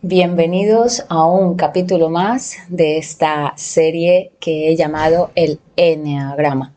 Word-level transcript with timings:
bienvenidos 0.00 1.04
a 1.08 1.26
un 1.26 1.56
capítulo 1.56 2.08
más 2.08 2.56
de 2.68 2.96
esta 2.96 3.52
serie 3.56 4.32
que 4.40 4.68
he 4.68 4.76
llamado 4.76 5.30
el 5.34 5.60
Enneagrama, 5.76 6.72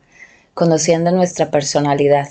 conociendo 0.52 1.10
nuestra 1.12 1.50
personalidad. 1.50 2.28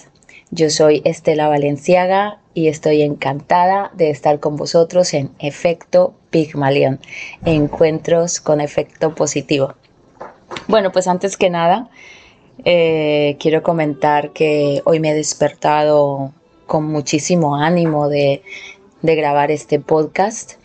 Yo 0.52 0.70
soy 0.70 1.02
Estela 1.06 1.48
Valenciaga 1.48 2.40
y 2.54 2.68
estoy 2.68 3.02
encantada 3.02 3.90
de 3.96 4.12
estar 4.12 4.40
con 4.40 4.58
vosotros 4.58 5.14
en 5.14 5.32
Efecto 5.40 6.14
Pigmalión, 6.30 7.00
encuentros 7.46 8.40
con 8.40 8.62
efecto 8.62 9.16
positivo. 9.16 9.74
Bueno, 10.68 10.92
pues 10.92 11.08
antes 11.08 11.36
que 11.36 11.50
nada, 11.50 11.90
eh, 12.64 13.38
quiero 13.40 13.64
comentar 13.64 14.34
que 14.34 14.82
hoy 14.86 15.00
me 15.00 15.12
he 15.12 15.16
despertado 15.16 16.32
con 16.68 16.86
muchísimo 16.86 17.56
ánimo 17.56 18.10
de, 18.10 18.44
de 19.08 19.16
grabar 19.16 19.52
este 19.52 19.80
podcast. 19.80 20.56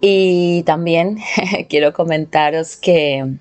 Y 0.00 0.62
también 0.64 1.18
quiero 1.68 1.92
comentaros 1.92 2.76
que 2.76 3.34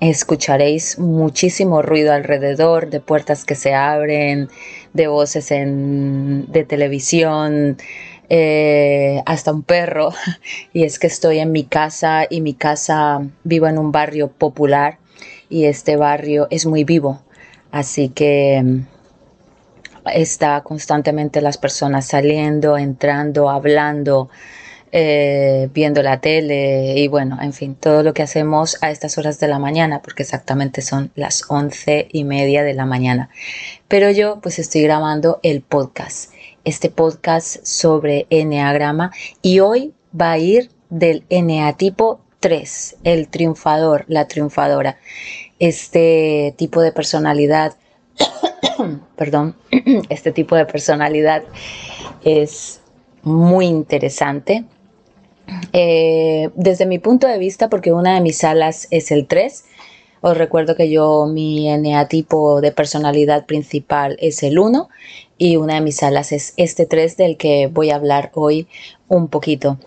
escucharéis 0.00 0.98
muchísimo 0.98 1.82
ruido 1.82 2.14
alrededor, 2.14 2.88
de 2.88 3.00
puertas 3.00 3.44
que 3.44 3.54
se 3.54 3.74
abren, 3.74 4.48
de 4.94 5.08
voces 5.08 5.50
en, 5.50 6.50
de 6.50 6.64
televisión, 6.64 7.76
eh, 8.30 9.22
hasta 9.26 9.52
un 9.52 9.62
perro. 9.62 10.10
Y 10.72 10.84
es 10.84 10.98
que 10.98 11.06
estoy 11.06 11.38
en 11.38 11.52
mi 11.52 11.64
casa 11.64 12.26
y 12.28 12.40
mi 12.40 12.54
casa 12.54 13.28
vivo 13.44 13.66
en 13.68 13.78
un 13.78 13.92
barrio 13.92 14.28
popular 14.28 14.98
y 15.50 15.66
este 15.66 15.96
barrio 15.96 16.46
es 16.48 16.64
muy 16.64 16.84
vivo. 16.84 17.20
Así 17.70 18.08
que 18.08 18.84
está 20.12 20.62
constantemente 20.62 21.40
las 21.40 21.58
personas 21.58 22.06
saliendo, 22.06 22.76
entrando, 22.76 23.50
hablando, 23.50 24.28
eh, 24.92 25.68
viendo 25.74 26.02
la 26.02 26.20
tele 26.20 26.94
y 26.96 27.08
bueno, 27.08 27.38
en 27.42 27.52
fin, 27.52 27.74
todo 27.74 28.04
lo 28.04 28.14
que 28.14 28.22
hacemos 28.22 28.78
a 28.80 28.92
estas 28.92 29.18
horas 29.18 29.40
de 29.40 29.48
la 29.48 29.58
mañana, 29.58 30.00
porque 30.02 30.22
exactamente 30.22 30.82
son 30.82 31.10
las 31.16 31.42
once 31.48 32.06
y 32.12 32.22
media 32.22 32.62
de 32.62 32.74
la 32.74 32.86
mañana. 32.86 33.28
Pero 33.88 34.10
yo 34.10 34.38
pues 34.40 34.60
estoy 34.60 34.82
grabando 34.82 35.40
el 35.42 35.62
podcast, 35.62 36.32
este 36.64 36.90
podcast 36.90 37.64
sobre 37.66 38.28
Enneagrama 38.30 39.10
y 39.42 39.58
hoy 39.58 39.94
va 40.18 40.30
a 40.30 40.38
ir 40.38 40.70
del 40.90 41.24
Eneatipo 41.28 42.20
3, 42.38 42.98
el 43.02 43.28
triunfador, 43.28 44.04
la 44.06 44.28
triunfadora. 44.28 44.98
Este 45.58 46.54
tipo 46.56 46.82
de 46.82 46.92
personalidad 46.92 47.74
perdón, 49.16 49.56
este 50.08 50.32
tipo 50.32 50.56
de 50.56 50.66
personalidad 50.66 51.44
es 52.24 52.80
muy 53.22 53.66
interesante. 53.66 54.64
Eh, 55.72 56.50
desde 56.54 56.86
mi 56.86 56.98
punto 56.98 57.26
de 57.26 57.38
vista, 57.38 57.68
porque 57.68 57.92
una 57.92 58.14
de 58.14 58.20
mis 58.20 58.44
alas 58.44 58.88
es 58.90 59.10
el 59.10 59.26
3, 59.26 59.64
os 60.26 60.38
recuerdo 60.38 60.74
que 60.74 60.88
yo 60.88 61.26
mi 61.26 61.68
tipo 62.08 62.62
de 62.62 62.72
personalidad 62.72 63.44
principal 63.44 64.16
es 64.20 64.42
el 64.42 64.58
1 64.58 64.88
y 65.36 65.56
una 65.56 65.74
de 65.74 65.80
mis 65.82 66.02
alas 66.02 66.32
es 66.32 66.54
este 66.56 66.86
3 66.86 67.18
del 67.18 67.36
que 67.36 67.66
voy 67.66 67.90
a 67.90 67.96
hablar 67.96 68.30
hoy 68.34 68.66
un 69.08 69.28
poquito. 69.28 69.78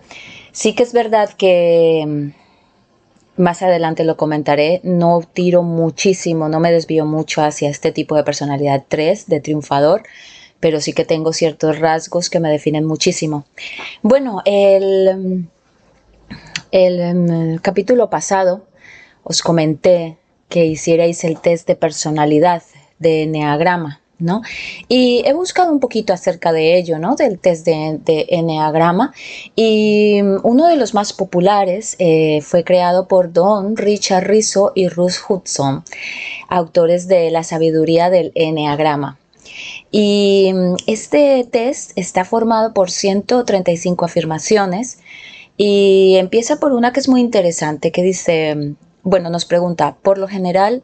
Sí 0.52 0.74
que 0.74 0.84
es 0.84 0.94
verdad 0.94 1.30
que 1.32 2.34
más 3.38 3.62
adelante 3.62 4.04
lo 4.04 4.18
comentaré, 4.18 4.82
no 4.84 5.22
tiro 5.22 5.64
muchísimo, 5.64 6.50
no 6.50 6.60
me 6.60 6.72
desvío 6.72 7.06
mucho 7.06 7.42
hacia 7.42 7.70
este 7.70 7.92
tipo 7.92 8.16
de 8.16 8.24
personalidad 8.24 8.84
3 8.88 9.28
de 9.28 9.40
triunfador, 9.40 10.04
pero 10.60 10.82
sí 10.82 10.94
que 10.94 11.06
tengo 11.06 11.34
ciertos 11.34 11.80
rasgos 11.80 12.30
que 12.30 12.40
me 12.40 12.50
definen 12.50 12.86
muchísimo. 12.86 13.46
Bueno, 14.02 14.42
el, 14.46 15.48
el, 16.72 17.00
em, 17.00 17.58
capítulo 17.60 18.10
pasado 18.10 18.66
os 19.24 19.42
comenté 19.42 20.18
que 20.50 20.66
hicierais 20.66 21.24
el 21.24 21.40
test 21.40 21.68
de 21.68 21.76
personalidad 21.76 22.64
de 23.00 23.24
Enneagrama. 23.24 24.02
¿No? 24.20 24.42
Y 24.88 25.22
he 25.26 25.34
buscado 25.34 25.72
un 25.72 25.80
poquito 25.80 26.14
acerca 26.14 26.52
de 26.52 26.78
ello, 26.78 26.98
¿no? 27.00 27.16
Del 27.16 27.40
test 27.40 27.66
de, 27.66 28.00
de 28.04 28.26
Enneagrama 28.30 29.14
y 29.56 30.22
uno 30.44 30.68
de 30.68 30.76
los 30.76 30.94
más 30.94 31.14
populares 31.14 31.96
eh, 32.00 32.42
fue 32.42 32.64
creado 32.64 33.08
por 33.08 33.32
Don 33.32 33.78
Richard 33.78 34.26
Rizzo 34.26 34.72
y 34.76 34.88
Ruth 34.88 35.16
Hudson, 35.28 35.84
autores 36.50 37.08
de 37.08 37.30
La 37.32 37.44
sabiduría 37.44 38.10
del 38.10 38.32
Enneagrama. 38.36 39.18
Y 39.92 40.54
este 40.86 41.48
test 41.50 41.92
está 41.96 42.26
formado 42.26 42.74
por 42.74 42.92
135 42.92 44.06
afirmaciones 44.06 45.00
y 45.56 46.16
empieza 46.18 46.60
por 46.60 46.74
una 46.74 46.92
que 46.92 47.00
es 47.00 47.10
muy 47.10 47.22
interesante, 47.22 47.92
que 47.92 48.04
dice, 48.04 48.76
bueno, 49.04 49.30
nos 49.30 49.46
pregunta, 49.46 49.98
por 50.02 50.18
lo 50.18 50.28
general, 50.28 50.84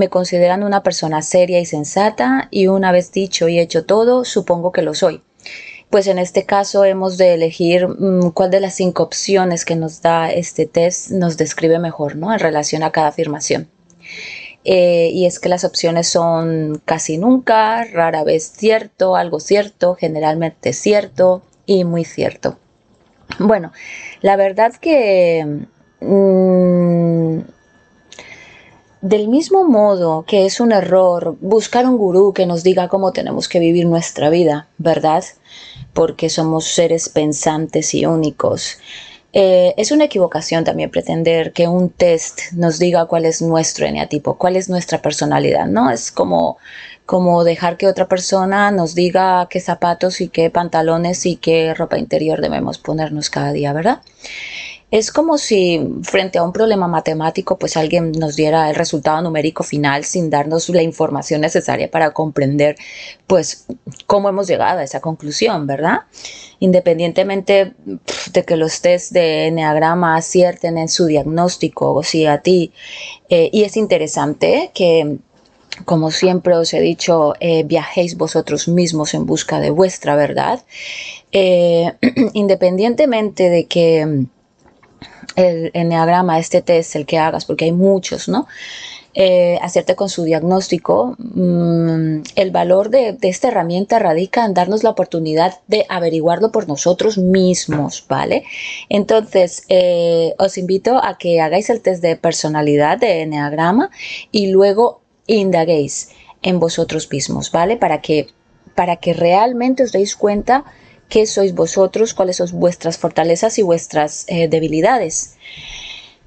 me 0.00 0.08
consideran 0.08 0.62
una 0.62 0.82
persona 0.82 1.20
seria 1.20 1.60
y 1.60 1.66
sensata 1.66 2.48
y 2.50 2.68
una 2.68 2.90
vez 2.90 3.12
dicho 3.12 3.48
y 3.48 3.58
hecho 3.58 3.84
todo, 3.84 4.24
supongo 4.24 4.72
que 4.72 4.80
lo 4.80 4.94
soy. 4.94 5.22
Pues 5.90 6.06
en 6.06 6.18
este 6.18 6.46
caso 6.46 6.86
hemos 6.86 7.18
de 7.18 7.34
elegir 7.34 7.86
mm, 7.86 8.30
cuál 8.30 8.50
de 8.50 8.60
las 8.60 8.74
cinco 8.74 9.02
opciones 9.02 9.66
que 9.66 9.76
nos 9.76 10.00
da 10.00 10.32
este 10.32 10.64
test 10.64 11.10
nos 11.10 11.36
describe 11.36 11.78
mejor 11.78 12.16
¿no? 12.16 12.32
en 12.32 12.38
relación 12.38 12.82
a 12.82 12.92
cada 12.92 13.08
afirmación. 13.08 13.68
Eh, 14.64 15.10
y 15.12 15.26
es 15.26 15.38
que 15.38 15.50
las 15.50 15.64
opciones 15.64 16.08
son 16.08 16.80
casi 16.86 17.18
nunca, 17.18 17.84
rara 17.84 18.24
vez 18.24 18.50
cierto, 18.56 19.16
algo 19.16 19.38
cierto, 19.38 19.96
generalmente 19.96 20.72
cierto 20.72 21.42
y 21.66 21.84
muy 21.84 22.06
cierto. 22.06 22.58
Bueno, 23.38 23.70
la 24.22 24.36
verdad 24.36 24.72
que 24.80 25.66
mm, 26.00 27.40
del 29.02 29.28
mismo 29.28 29.64
modo 29.64 30.24
que 30.26 30.46
es 30.46 30.60
un 30.60 30.72
error 30.72 31.36
buscar 31.40 31.86
un 31.86 31.96
gurú 31.96 32.32
que 32.32 32.46
nos 32.46 32.62
diga 32.62 32.88
cómo 32.88 33.12
tenemos 33.12 33.48
que 33.48 33.58
vivir 33.58 33.86
nuestra 33.86 34.30
vida, 34.30 34.68
¿verdad? 34.78 35.24
Porque 35.92 36.28
somos 36.28 36.66
seres 36.66 37.08
pensantes 37.08 37.94
y 37.94 38.04
únicos. 38.06 38.78
Eh, 39.32 39.74
es 39.76 39.92
una 39.92 40.04
equivocación 40.04 40.64
también 40.64 40.90
pretender 40.90 41.52
que 41.52 41.68
un 41.68 41.88
test 41.90 42.52
nos 42.52 42.78
diga 42.78 43.06
cuál 43.06 43.24
es 43.24 43.40
nuestro 43.40 43.86
eneatipo, 43.86 44.36
cuál 44.36 44.56
es 44.56 44.68
nuestra 44.68 45.00
personalidad, 45.00 45.66
¿no? 45.66 45.90
Es 45.90 46.10
como, 46.10 46.58
como 47.06 47.44
dejar 47.44 47.76
que 47.76 47.86
otra 47.86 48.08
persona 48.08 48.72
nos 48.72 48.94
diga 48.94 49.46
qué 49.48 49.60
zapatos 49.60 50.20
y 50.20 50.28
qué 50.28 50.50
pantalones 50.50 51.26
y 51.26 51.36
qué 51.36 51.74
ropa 51.74 51.96
interior 51.96 52.40
debemos 52.40 52.78
ponernos 52.78 53.30
cada 53.30 53.52
día, 53.52 53.72
¿verdad? 53.72 54.00
Es 54.90 55.12
como 55.12 55.38
si 55.38 55.80
frente 56.02 56.38
a 56.38 56.42
un 56.42 56.52
problema 56.52 56.88
matemático, 56.88 57.58
pues 57.58 57.76
alguien 57.76 58.10
nos 58.12 58.34
diera 58.34 58.68
el 58.68 58.74
resultado 58.74 59.22
numérico 59.22 59.62
final 59.62 60.04
sin 60.04 60.30
darnos 60.30 60.68
la 60.68 60.82
información 60.82 61.42
necesaria 61.42 61.88
para 61.90 62.12
comprender, 62.12 62.76
pues, 63.28 63.66
cómo 64.06 64.28
hemos 64.28 64.48
llegado 64.48 64.80
a 64.80 64.82
esa 64.82 65.00
conclusión, 65.00 65.66
¿verdad? 65.68 66.00
Independientemente 66.58 67.74
de 68.32 68.44
que 68.44 68.56
los 68.56 68.80
test 68.80 69.12
de 69.12 69.46
Enneagrama 69.46 70.16
acierten 70.16 70.76
en 70.76 70.88
su 70.88 71.06
diagnóstico, 71.06 71.92
o 71.94 72.02
si 72.02 72.26
a 72.26 72.38
ti, 72.38 72.72
eh, 73.28 73.48
y 73.52 73.62
es 73.62 73.76
interesante 73.76 74.72
que 74.74 75.18
como 75.84 76.10
siempre 76.10 76.56
os 76.56 76.74
he 76.74 76.80
dicho, 76.80 77.34
eh, 77.40 77.62
viajéis 77.62 78.16
vosotros 78.16 78.68
mismos 78.68 79.14
en 79.14 79.24
busca 79.24 79.60
de 79.60 79.70
vuestra 79.70 80.16
verdad, 80.16 80.60
eh, 81.32 81.92
independientemente 82.34 83.48
de 83.48 83.66
que 83.66 84.26
el 85.36 85.70
enneagrama, 85.74 86.38
este 86.38 86.62
test, 86.62 86.96
el 86.96 87.06
que 87.06 87.18
hagas, 87.18 87.44
porque 87.44 87.66
hay 87.66 87.72
muchos, 87.72 88.28
¿no? 88.28 88.46
Eh, 89.12 89.58
hacerte 89.60 89.96
con 89.96 90.08
su 90.08 90.22
diagnóstico, 90.22 91.16
mm, 91.18 92.22
el 92.36 92.50
valor 92.52 92.90
de, 92.90 93.18
esta 93.22 93.48
herramienta 93.48 93.98
radica 93.98 94.44
en 94.44 94.54
darnos 94.54 94.84
la 94.84 94.90
oportunidad 94.90 95.58
de 95.66 95.84
averiguarlo 95.88 96.52
por 96.52 96.68
nosotros 96.68 97.18
mismos, 97.18 98.04
¿vale? 98.08 98.44
Entonces, 98.88 99.64
eh, 99.68 100.32
os 100.38 100.56
invito 100.58 101.02
a 101.02 101.18
que 101.18 101.40
hagáis 101.40 101.70
el 101.70 101.80
test 101.80 102.02
de 102.02 102.14
personalidad 102.14 102.98
de 102.98 103.22
Enneagrama 103.22 103.90
y 104.30 104.52
luego 104.52 105.00
indaguéis 105.26 106.10
en 106.42 106.60
vosotros 106.60 107.10
mismos, 107.10 107.50
¿vale? 107.50 107.76
Para 107.76 108.00
que, 108.00 108.28
para 108.76 108.96
que 108.96 109.12
realmente 109.12 109.82
os 109.82 109.90
deis 109.90 110.14
cuenta 110.14 110.64
qué 111.10 111.26
sois 111.26 111.54
vosotros, 111.54 112.14
cuáles 112.14 112.36
son 112.36 112.48
vuestras 112.54 112.96
fortalezas 112.96 113.58
y 113.58 113.62
vuestras 113.62 114.24
eh, 114.28 114.48
debilidades. 114.48 115.34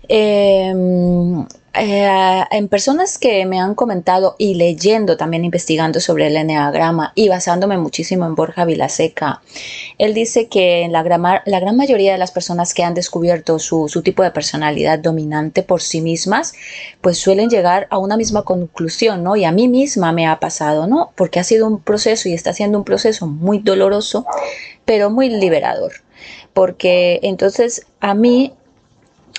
Em, 0.08 1.48
eh, 1.75 2.44
en 2.52 2.68
personas 2.68 3.18
que 3.18 3.46
me 3.48 3.60
han 3.60 3.74
comentado 3.74 4.36
y 4.38 4.54
leyendo, 4.54 5.18
también 5.18 5.44
investigando 5.44 6.00
sobre 6.00 6.28
el 6.28 6.38
enneagrama 6.38 7.14
y 7.16 7.30
basándome 7.30 7.80
muchísimo 7.80 8.25
en 8.25 8.36
Borja 8.36 8.64
Vilaseca, 8.64 9.42
él 9.98 10.14
dice 10.14 10.48
que 10.48 10.88
la, 10.92 11.02
la 11.46 11.60
gran 11.60 11.75
mayoría 11.75 12.12
de 12.12 12.20
las 12.20 12.31
personas 12.31 12.75
que 12.75 12.84
han 12.84 12.94
descubierto 12.94 13.58
su, 13.58 13.90
su, 13.90 14.04
tipo 14.04 14.22
de 14.22 14.30
personalidad 14.30 15.00
dominante 15.00 15.64
por 15.64 15.81
sí 15.81 16.02
mismas, 16.02 16.54
pues 17.02 17.18
suelen 17.18 17.50
llegar 17.50 17.88
a 17.90 17.98
una 17.98 18.18
misma 18.18 18.44
conclusión, 18.44 19.24
¿no? 19.24 19.36
Y 19.36 19.44
a 19.44 19.52
mí 19.52 19.68
misma 19.68 20.12
me 20.12 20.28
ha 20.28 20.40
pasado, 20.40 20.86
¿no? 20.86 21.12
Porque 21.16 21.40
ha 21.40 21.44
sido 21.44 21.66
un 21.66 21.80
proceso 21.80 22.30
y 22.30 22.34
está 22.34 22.54
siendo 22.54 22.78
un 22.78 22.84
proceso 22.84 23.25
muy 23.25 23.58
doloroso, 23.58 24.28
pero 24.86 25.10
muy 25.10 25.30
liberador 25.30 25.94
porque 26.54 27.20
entonces 27.24 27.88
a 28.00 28.14
mí 28.14 28.54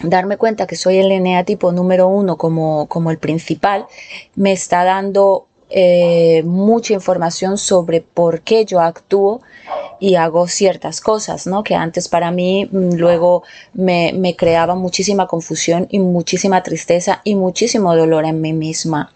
darme 0.02 0.36
cuenta 0.36 0.66
que 0.66 0.76
soy 0.76 0.98
el 0.98 1.12
eneatipo 1.12 1.72
número 1.72 2.08
uno 2.08 2.36
como, 2.36 2.86
como 2.86 3.10
el 3.10 3.18
principal 3.18 3.86
me 4.34 4.52
está 4.52 4.84
dando 4.84 5.46
eh, 5.70 6.42
mucha 6.44 6.94
información 6.94 7.58
sobre 7.58 8.00
por 8.00 8.42
qué 8.42 8.64
yo 8.64 8.80
actúo 8.80 9.40
y 9.98 10.16
hago 10.16 10.46
ciertas 10.46 11.00
cosas, 11.00 11.46
¿no? 11.46 11.64
Que 11.64 11.74
antes 11.74 12.08
para 12.08 12.30
mí 12.30 12.68
mm, 12.70 12.94
luego 12.94 13.42
me, 13.72 14.12
me 14.14 14.36
creaba 14.36 14.74
muchísima 14.74 15.26
confusión 15.26 15.86
y 15.90 15.98
muchísima 15.98 16.62
tristeza 16.62 17.22
y 17.24 17.34
muchísimo 17.34 17.96
dolor 17.96 18.24
en 18.24 18.40
mí 18.40 18.52
misma. 18.52 19.12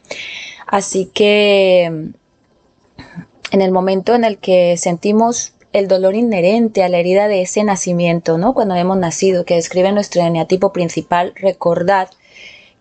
Así 0.66 1.10
que 1.12 1.90
mm, 1.90 3.04
en 3.50 3.62
el 3.62 3.70
momento 3.70 4.14
en 4.14 4.24
el 4.24 4.38
que 4.38 4.76
sentimos 4.76 5.52
el 5.78 5.88
dolor 5.88 6.14
inherente 6.14 6.82
a 6.82 6.88
la 6.88 6.98
herida 6.98 7.28
de 7.28 7.42
ese 7.42 7.64
nacimiento, 7.64 8.38
¿no? 8.38 8.54
Cuando 8.54 8.74
hemos 8.74 8.96
nacido, 8.96 9.44
que 9.44 9.54
describe 9.54 9.92
nuestro 9.92 10.22
eneatipo 10.22 10.72
principal, 10.72 11.32
recordad 11.36 12.08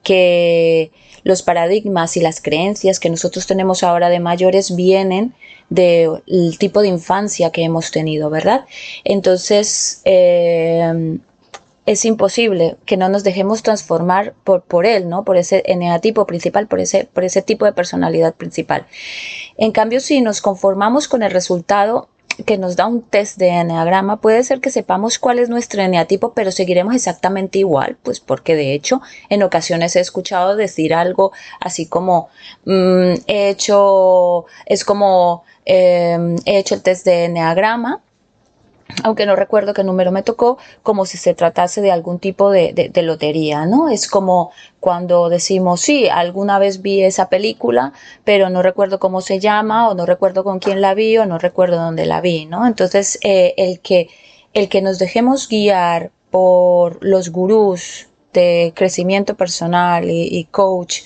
que 0.04 0.92
los 1.24 1.44
paradigmas 1.44 2.16
y 2.18 2.22
las 2.22 2.42
creencias 2.42 3.00
que 3.00 3.10
nosotros 3.10 3.48
tenemos 3.48 3.84
ahora 3.84 4.10
de 4.10 4.20
mayores 4.20 4.76
vienen 4.76 5.34
del 5.70 6.58
tipo 6.58 6.82
de 6.82 6.88
infancia 6.88 7.52
que 7.52 7.64
hemos 7.64 7.92
tenido, 7.92 8.30
¿verdad? 8.30 8.66
Entonces, 9.04 10.02
eh, 10.06 11.20
es 11.88 12.04
imposible 12.04 12.76
que 12.86 12.98
no 12.98 13.08
nos 13.08 13.24
dejemos 13.24 13.64
transformar 13.64 14.34
por, 14.44 14.62
por 14.64 14.86
él, 14.86 15.08
¿no? 15.08 15.24
Por 15.24 15.38
ese 15.38 15.64
eneatipo 15.66 16.26
principal, 16.28 16.68
por 16.68 16.82
ese, 16.82 17.06
por 17.06 17.24
ese 17.24 17.42
tipo 17.42 17.64
de 17.64 17.72
personalidad 17.72 18.36
principal. 18.36 18.86
En 19.58 19.72
cambio, 19.72 20.02
si 20.02 20.20
nos 20.20 20.42
conformamos 20.42 21.08
con 21.08 21.24
el 21.24 21.32
resultado 21.32 22.10
que 22.46 22.58
nos 22.58 22.76
da 22.76 22.88
un 22.88 23.02
test 23.02 23.38
de 23.38 23.48
eneagrama, 23.48 24.22
puede 24.22 24.44
ser 24.44 24.62
que 24.62 24.70
sepamos 24.70 25.20
cuál 25.20 25.40
es 25.40 25.50
nuestro 25.50 25.82
eneatipo, 25.82 26.34
pero 26.34 26.52
seguiremos 26.52 26.96
exactamente 26.96 27.60
igual, 27.60 27.98
pues 28.04 28.20
porque 28.20 28.56
de 28.56 28.74
hecho 28.74 29.02
en 29.30 29.44
ocasiones 29.44 29.96
he 29.96 30.00
escuchado 30.00 30.56
decir 30.56 30.94
algo 30.94 31.32
así 31.60 31.88
como 31.88 32.30
mm, 32.66 33.14
he 33.28 33.50
hecho, 33.50 34.46
es 34.66 34.86
como 34.86 35.44
em, 35.66 36.36
he 36.46 36.60
hecho 36.60 36.76
el 36.76 36.82
test 36.82 37.06
de 37.06 37.26
eneagrama 37.26 38.02
aunque 39.04 39.26
no 39.26 39.36
recuerdo 39.36 39.74
qué 39.74 39.84
número 39.84 40.12
me 40.12 40.24
tocó, 40.24 40.58
como 40.84 41.06
si 41.06 41.18
se 41.18 41.34
tratase 41.34 41.82
de 41.82 41.92
algún 41.92 42.20
tipo 42.20 42.52
de, 42.52 42.92
lotería, 43.04 43.66
¿no? 43.66 43.90
Es 43.90 44.08
como 44.08 44.52
cuando 44.80 45.30
decimos, 45.30 45.82
sí, 45.82 46.08
alguna 46.10 46.60
vez 46.60 46.82
vi 46.82 47.04
esa 47.04 47.30
película, 47.30 47.94
pero 48.24 48.50
no 48.50 48.62
recuerdo 48.62 49.00
cómo 49.00 49.22
se 49.22 49.40
llama, 49.40 49.90
o 49.90 49.94
no 49.94 50.06
recuerdo 50.06 50.44
con 50.44 50.60
quién 50.60 50.82
la 50.82 50.94
vi, 50.94 51.18
o 51.18 51.26
no 51.26 51.38
recuerdo 51.38 51.78
dónde 51.78 52.06
la 52.06 52.22
vi, 52.22 52.46
¿no? 52.46 52.66
Entonces, 52.66 53.20
eh, 53.24 53.54
el, 53.58 53.80
que, 53.80 54.10
el 54.54 54.70
que 54.70 54.82
nos 54.82 55.00
dejemos 55.00 55.48
guiar 55.48 56.12
por 56.32 57.04
los 57.04 57.30
gurús 57.30 58.08
de 58.34 58.74
crecimiento 58.76 59.36
personal 59.36 60.06
y 60.10 60.46
coach, 60.52 61.02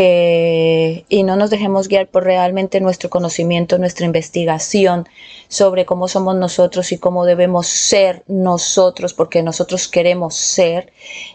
y 0.00 1.22
no 1.22 1.36
nos 1.36 1.50
dejemos 1.50 1.88
guiar 1.88 2.06
por 2.08 2.24
realmente 2.24 2.80
nuestro 2.80 3.10
conocimiento, 3.10 3.78
nuestra 3.78 4.06
investigación 4.06 5.06
sobre 5.48 5.84
cómo 5.84 6.08
somos 6.08 6.34
nosotros 6.36 6.92
y 6.92 6.98
cómo 6.98 7.26
debemos 7.26 7.66
ser 7.66 8.22
nosotros, 8.26 9.12
porque 9.12 9.42
nosotros 9.42 9.88
queremos 9.88 10.34
ser, 10.34 10.92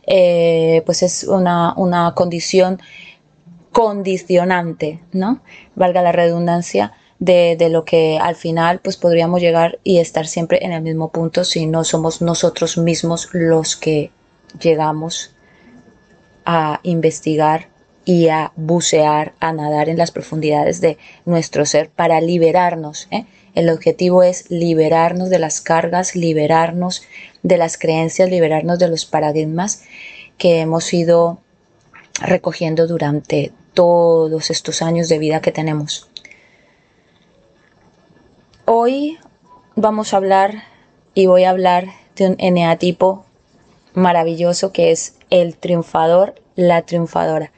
eh, 0.08 0.82
pues 0.86 1.04
es 1.04 1.24
una, 1.24 1.76
una 1.78 2.14
condición 2.16 2.82
condicionante, 3.72 5.02
¿no? 5.12 5.42
Valga 5.76 6.02
la 6.02 6.12
redundancia. 6.12 6.94
De, 7.20 7.56
de, 7.58 7.70
lo 7.70 7.84
que 7.84 8.20
al 8.22 8.36
final 8.36 8.80
pues 8.80 8.96
podríamos 8.96 9.42
llegar 9.42 9.80
y 9.84 9.98
estar 9.98 10.28
siempre 10.28 10.64
en 10.64 10.72
el 10.72 10.84
mismo 10.84 11.12
punto 11.12 11.44
si 11.44 11.66
no 11.66 11.84
somos 11.84 12.22
nosotros 12.22 12.78
mismos 12.78 13.30
los 13.32 13.76
que 13.76 14.12
llegamos 14.62 15.34
a 16.46 16.80
investigar 16.84 17.70
y 18.08 18.30
a 18.30 18.54
bucear, 18.56 19.34
a 19.42 19.52
nadar 19.52 19.90
en 19.90 19.98
las 19.98 20.12
profundidades 20.12 20.80
de 20.80 20.98
nuestro 21.26 21.66
ser 21.66 21.90
para 21.90 22.22
liberarnos. 22.22 23.10
¿eh? 23.12 23.26
El 23.54 23.70
objetivo 23.70 24.24
es 24.24 24.50
liberarnos 24.50 25.30
de 25.30 25.40
las 25.40 25.60
cargas, 25.60 26.16
liberarnos 26.16 27.04
de 27.44 27.58
las 27.58 27.78
creencias, 27.78 28.30
liberarnos 28.30 28.80
de 28.80 28.88
los 28.88 29.06
paradigmas 29.06 29.84
que 30.38 30.62
hemos 30.62 30.94
ido 30.94 31.40
recogiendo 32.22 32.88
durante 32.88 33.52
todos 33.74 34.52
estos 34.52 34.82
años 34.82 35.10
de 35.10 35.20
vida 35.20 35.42
que 35.42 35.52
tenemos. 35.52 36.10
Hoy 38.64 39.18
vamos 39.76 40.14
a 40.14 40.18
hablar 40.18 40.64
y 41.14 41.26
voy 41.26 41.44
a 41.44 41.50
hablar 41.50 41.88
de 42.16 42.28
un 42.28 42.36
eneatipo 42.40 43.26
maravilloso 43.94 44.72
que 44.72 44.92
es 44.92 45.16
el 45.30 45.58
triunfador, 45.58 46.36
la 46.56 46.84
triunfadora 46.84 47.52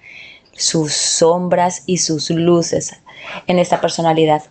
sus 0.59 0.93
sombras 0.93 1.83
y 1.85 1.97
sus 1.97 2.29
luces 2.29 2.93
en 3.47 3.59
esta 3.59 3.81
personalidad. 3.81 4.43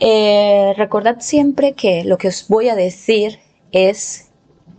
Eh, 0.00 0.74
recordad 0.76 1.20
siempre 1.20 1.74
que 1.74 2.02
lo 2.04 2.18
que 2.18 2.28
os 2.28 2.48
voy 2.48 2.68
a 2.68 2.74
decir 2.74 3.38
es 3.70 4.28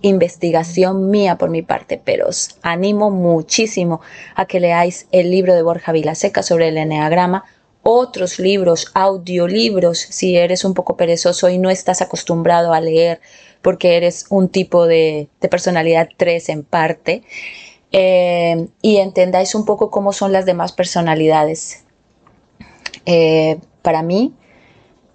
investigación 0.01 1.09
mía 1.09 1.37
por 1.37 1.49
mi 1.49 1.61
parte, 1.61 2.01
pero 2.03 2.27
os 2.27 2.57
animo 2.61 3.11
muchísimo 3.11 4.01
a 4.35 4.45
que 4.45 4.59
leáis 4.59 5.07
el 5.11 5.31
libro 5.31 5.53
de 5.53 5.61
Borja 5.61 5.91
Vilaseca 5.91 6.43
sobre 6.43 6.67
el 6.67 6.77
eneagrama, 6.77 7.45
otros 7.81 8.39
libros, 8.39 8.91
audiolibros, 8.93 9.99
si 9.99 10.37
eres 10.37 10.65
un 10.65 10.73
poco 10.73 10.97
perezoso 10.97 11.49
y 11.49 11.59
no 11.59 11.69
estás 11.69 12.01
acostumbrado 12.01 12.73
a 12.73 12.81
leer 12.81 13.21
porque 13.61 13.97
eres 13.97 14.25
un 14.29 14.49
tipo 14.49 14.85
de, 14.85 15.29
de 15.39 15.49
personalidad 15.49 16.09
3 16.17 16.49
en 16.49 16.63
parte, 16.63 17.23
eh, 17.97 18.67
y 18.81 18.97
entendáis 18.97 19.55
un 19.55 19.63
poco 19.63 19.89
cómo 19.89 20.11
son 20.11 20.33
las 20.33 20.45
demás 20.45 20.73
personalidades. 20.73 21.85
Eh, 23.05 23.59
para 23.81 24.03
mí, 24.03 24.33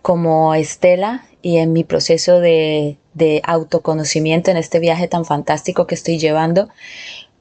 como 0.01 0.55
Estela 0.55 1.27
y 1.43 1.59
en 1.59 1.75
mi 1.75 1.85
proceso 1.85 2.41
de, 2.41 2.97
de 3.13 3.43
autoconocimiento 3.45 4.51
en 4.51 4.57
este 4.57 4.79
viaje 4.79 5.09
tan 5.09 5.27
fantástico 5.27 5.87
que 5.87 5.95
estoy 5.95 6.19
llevando, 6.19 6.71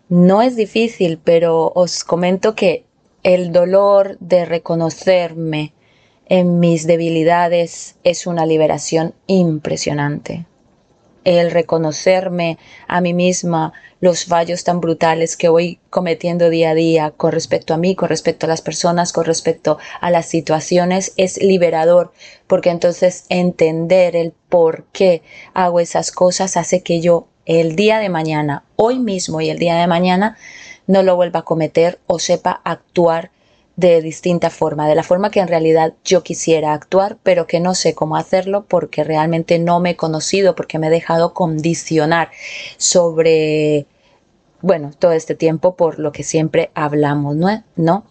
no 0.09 0.41
es 0.41 0.57
difícil, 0.57 1.21
pero 1.23 1.71
os 1.73 2.03
comento 2.03 2.53
que 2.53 2.83
el 3.23 3.53
dolor 3.53 4.17
de 4.19 4.43
reconocerme 4.43 5.71
en 6.25 6.59
mis 6.59 6.85
debilidades 6.85 7.95
es 8.03 8.27
una 8.27 8.45
liberación 8.45 9.13
impresionante 9.25 10.45
el 11.37 11.51
reconocerme 11.51 12.57
a 12.87 13.01
mí 13.01 13.13
misma 13.13 13.71
los 13.99 14.25
fallos 14.25 14.63
tan 14.63 14.81
brutales 14.81 15.37
que 15.37 15.47
voy 15.47 15.79
cometiendo 15.91 16.49
día 16.49 16.71
a 16.71 16.73
día 16.73 17.11
con 17.11 17.31
respecto 17.31 17.75
a 17.75 17.77
mí, 17.77 17.95
con 17.95 18.09
respecto 18.09 18.47
a 18.47 18.49
las 18.49 18.63
personas, 18.63 19.13
con 19.13 19.25
respecto 19.25 19.77
a 20.01 20.09
las 20.09 20.25
situaciones, 20.25 21.13
es 21.17 21.37
liberador, 21.37 22.13
porque 22.47 22.71
entonces 22.71 23.25
entender 23.29 24.15
el 24.15 24.33
por 24.49 24.85
qué 24.85 25.21
hago 25.53 25.79
esas 25.79 26.11
cosas 26.11 26.57
hace 26.57 26.81
que 26.81 26.99
yo 26.99 27.27
el 27.45 27.75
día 27.75 27.99
de 27.99 28.09
mañana, 28.09 28.63
hoy 28.75 28.97
mismo 28.97 29.39
y 29.39 29.51
el 29.51 29.59
día 29.59 29.75
de 29.75 29.85
mañana, 29.85 30.35
no 30.87 31.03
lo 31.03 31.15
vuelva 31.15 31.41
a 31.41 31.45
cometer 31.45 31.99
o 32.07 32.17
sepa 32.17 32.61
actuar 32.63 33.29
de 33.79 34.01
distinta 34.01 34.49
forma, 34.49 34.89
de 34.89 34.95
la 34.95 35.03
forma 35.03 35.31
que 35.31 35.39
en 35.39 35.47
realidad 35.47 35.93
yo 36.03 36.21
quisiera 36.21 36.73
actuar, 36.73 37.17
pero 37.23 37.47
que 37.47 37.61
no 37.61 37.75
sé 37.75 37.95
cómo 37.95 38.17
hacerlo 38.17 38.65
porque 38.67 39.05
realmente 39.05 39.57
no 39.57 39.79
me 39.79 39.91
he 39.91 39.95
conocido, 39.95 40.53
porque 40.53 40.79
me 40.79 40.87
he 40.87 40.89
dejado 40.89 41.33
condicionar 41.33 42.29
sobre, 42.75 43.85
bueno, 44.61 44.91
todo 44.99 45.13
este 45.13 45.33
tiempo 45.33 45.75
por 45.75 45.97
lo 45.97 46.11
que 46.11 46.23
siempre 46.23 46.71
hablamos, 46.73 47.37
¿no? 47.37 47.63
¿No? 47.75 48.03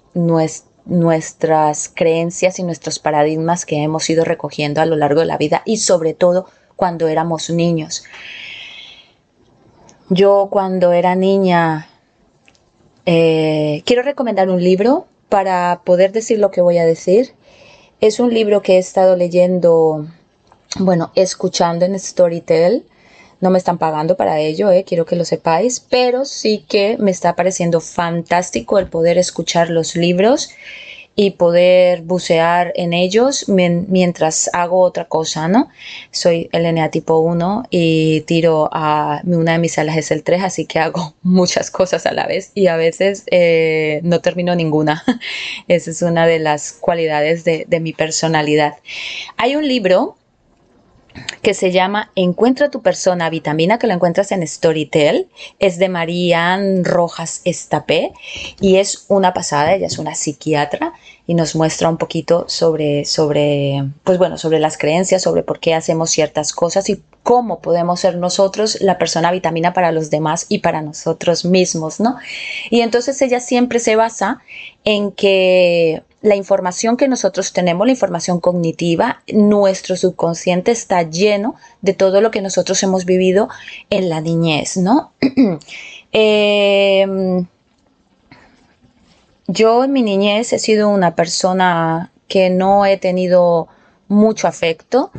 nuestras 0.87 1.93
creencias 1.95 2.59
y 2.59 2.63
nuestros 2.63 2.99
paradigmas 2.99 3.67
que 3.67 3.83
hemos 3.83 4.09
ido 4.09 4.25
recogiendo 4.25 4.81
a 4.81 4.87
lo 4.87 4.97
largo 4.97 5.21
de 5.21 5.27
la 5.27 5.37
vida 5.37 5.61
y 5.67 5.77
sobre 5.77 6.15
todo 6.15 6.47
cuando 6.77 7.09
éramos 7.09 7.51
niños. 7.51 8.05
Yo 10.09 10.49
cuando 10.51 10.93
era 10.93 11.15
niña, 11.15 11.91
eh, 13.05 13.83
quiero 13.85 14.01
recomendar 14.01 14.49
un 14.49 14.65
libro 14.65 15.07
para 15.29 15.83
poder 15.85 16.13
decir 16.13 16.39
lo 16.39 16.51
que 16.51 16.61
voy 16.61 16.79
a 16.79 16.87
decir. 16.87 17.35
Es 18.01 18.21
un 18.21 18.33
libro 18.33 18.63
que 18.63 18.75
he 18.75 18.79
estado 18.79 19.17
leyendo, 19.17 20.07
bueno, 20.79 21.13
escuchando 21.15 21.85
en 21.85 21.99
Storytel. 21.99 22.87
No 23.41 23.51
me 23.51 23.59
están 23.59 23.79
pagando 23.79 24.17
para 24.17 24.41
ello, 24.41 24.71
eh, 24.71 24.85
quiero 24.85 25.07
que 25.07 25.15
lo 25.15 25.25
sepáis, 25.25 25.79
pero 25.79 26.25
sí 26.25 26.65
que 26.69 26.97
me 26.99 27.13
está 27.13 27.37
pareciendo 27.37 27.81
fantástico 27.81 28.79
el 28.79 28.89
poder 28.89 29.17
escuchar 29.17 29.71
los 29.71 29.95
libros 29.95 30.51
y 31.21 31.33
poder 31.33 32.03
bucear 32.03 32.73
en 32.77 32.93
ellos 32.93 33.47
mientras 33.49 34.49
hago 34.53 34.79
otra 34.79 35.07
cosa, 35.07 35.49
¿no? 35.49 35.69
Soy 36.13 36.49
el 36.53 36.91
tipo 36.91 37.19
1 37.19 37.65
y 37.71 38.21
tiro 38.21 38.71
a 38.71 39.21
una 39.25 39.55
de 39.55 39.59
mis 39.59 39.77
alas 39.81 39.97
es 39.97 40.13
el 40.13 40.23
3, 40.23 40.45
así 40.45 40.65
que 40.65 40.79
hago 40.79 41.15
muchas 41.23 41.73
cosas 41.73 42.07
a 42.07 42.13
la 42.13 42.29
vez 42.29 42.53
y 42.55 42.69
a 42.69 42.77
veces 42.77 43.25
eh, 43.33 43.99
no 44.05 44.21
termino 44.21 44.55
ninguna. 44.55 45.03
Esa 45.67 45.91
es 45.91 46.03
una 46.03 46.25
de 46.25 46.39
las 46.39 46.73
cualidades 46.73 47.43
de, 47.43 47.65
de 47.67 47.81
mi 47.81 47.93
personalidad. 47.93 48.77
Hay 49.39 49.57
un 49.57 49.67
libro 49.67 50.19
que 51.43 51.55
se 51.55 51.71
llama 51.71 52.11
Encuentra 52.15 52.71
tu 52.71 52.83
persona 52.83 53.31
vitamina, 53.31 53.79
que 53.79 53.87
lo 53.87 53.95
encuentras 53.95 54.33
en 54.33 54.47
Storytel. 54.47 55.29
Es 55.59 55.79
de 55.79 55.89
Marianne 55.89 56.83
Rojas 56.85 57.41
Estapé 57.45 58.13
y 58.61 58.77
es 58.77 59.07
una 59.09 59.35
pasada, 59.35 59.75
ella 59.75 59.87
es 59.87 59.99
una 59.99 60.15
psiquiatra 60.15 60.93
y 61.27 61.35
nos 61.35 61.55
muestra 61.55 61.91
un 61.91 61.99
poquito 61.99 62.47
sobre, 62.49 63.05
sobre, 63.05 63.85
pues 64.03 64.17
bueno, 64.17 64.39
sobre 64.39 64.61
las 64.61 64.79
creencias, 64.79 65.23
sobre 65.23 65.43
por 65.43 65.61
qué 65.61 65.75
hacemos 65.75 66.11
ciertas 66.11 66.53
cosas 66.53 66.89
y 66.89 67.03
cómo 67.23 67.61
podemos 67.61 68.01
ser 68.01 68.17
nosotros 68.17 68.79
la 68.81 68.97
persona 68.97 69.31
vitamina 69.31 69.75
para 69.75 69.93
los 69.93 70.09
demás 70.09 70.47
y 70.49 70.61
para 70.61 70.81
nosotros 70.81 71.45
mismos, 71.45 72.01
¿no? 72.01 72.17
Y 72.71 72.81
entonces 72.81 73.21
ella 73.21 73.41
siempre 73.41 73.79
se 73.79 73.97
basa 73.97 74.41
en 74.85 75.13
que 75.13 76.03
la 76.21 76.35
información 76.35 76.97
que 76.97 77.07
nosotros 77.09 77.53
tenemos, 77.53 77.87
la 77.87 77.93
información 77.93 78.41
cognitiva, 78.41 79.23
nuestro 79.33 79.97
subconsciente 79.97 80.73
está 80.73 81.03
lleno 81.03 81.55
de 81.81 81.95
todo 81.95 82.21
lo 82.21 82.31
que 82.31 82.43
nosotros 82.43 82.83
hemos 82.83 83.05
vivido 83.05 83.49
en 83.91 84.09
la 84.09 84.21
niñez, 84.21 84.77
¿no? 84.77 85.13
Em, 86.11 87.47
yo 89.47 89.85
en 89.85 89.93
mi 89.93 90.03
niñez 90.03 90.55
he 90.55 90.59
sido 90.59 90.89
una 90.89 91.15
persona 91.15 92.11
que 92.29 92.49
no 92.49 92.87
he 92.87 92.97
tenido 92.97 93.69
mucho 94.09 94.49
afecto. 94.49 95.11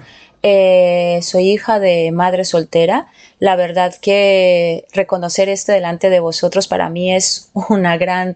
Eh, 0.41 1.20
soy 1.22 1.51
hija 1.51 1.79
de 1.79 2.12
madre 2.12 2.44
soltera. 2.44 3.08
La 3.38 3.56
verdad 3.56 3.94
que 4.01 4.88
reconocer 4.94 5.48
esto 5.48 5.74
delante 5.74 6.10
de 6.10 6.20
vosotros 6.20 6.68
para 6.68 6.89
mí 6.89 7.13
es 7.13 7.51
una 7.70 7.98
gran, 7.98 8.36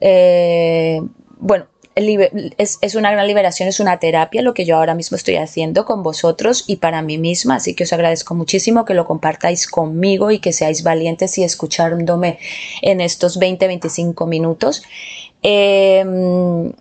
eh, 0.00 1.00
bueno, 1.38 1.66
es, 1.94 2.94
una 2.94 3.10
gran 3.10 3.26
liberación, 3.26 3.68
es 3.68 3.80
una 3.80 3.98
terapia 3.98 4.42
lo 4.42 4.54
que 4.54 4.64
yo 4.64 4.76
ahora 4.76 4.94
mismo 4.94 5.16
estoy 5.16 5.36
haciendo 5.36 5.84
con 5.84 6.02
vosotros 6.02 6.64
y 6.66 6.76
para 6.76 7.02
mí 7.02 7.18
misma, 7.18 7.56
así 7.56 7.74
que 7.74 7.84
os 7.84 7.92
agradezco 7.92 8.34
muchísimo 8.34 8.84
que 8.84 8.94
lo 8.94 9.06
compartáis 9.06 9.66
conmigo 9.66 10.30
y 10.30 10.38
que 10.38 10.52
seáis 10.52 10.82
valientes 10.82 11.36
y 11.38 11.44
escuchándome 11.44 12.38
en 12.80 13.00
estos 13.00 13.38
20-25 13.38 14.26
minutos. 14.26 14.82
Em, 15.42 16.72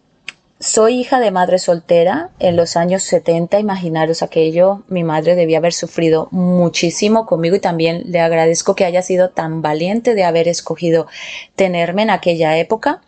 soy 0.60 1.00
hija 1.00 1.20
de 1.20 1.32
madre 1.32 1.58
soltera 1.58 2.30
en 2.40 2.56
los 2.56 2.78
años 2.78 3.02
70, 3.04 3.60
imaginaros 3.60 4.22
aquello, 4.22 4.84
mi 4.88 5.04
madre 5.04 5.34
debía 5.34 5.58
haber 5.58 5.74
sufrido 5.74 6.28
muchísimo 6.30 7.26
conmigo 7.26 7.56
y 7.56 7.60
también 7.60 8.04
le 8.06 8.20
agradezco 8.20 8.76
que 8.76 8.86
haya 8.86 9.02
sido 9.02 9.32
tan 9.32 9.64
valiente 9.64 10.14
de 10.14 10.24
haber 10.24 10.48
escogido 10.48 11.08
tenerme 11.56 12.04
en 12.04 12.12
aquella 12.12 12.58
época. 12.60 13.02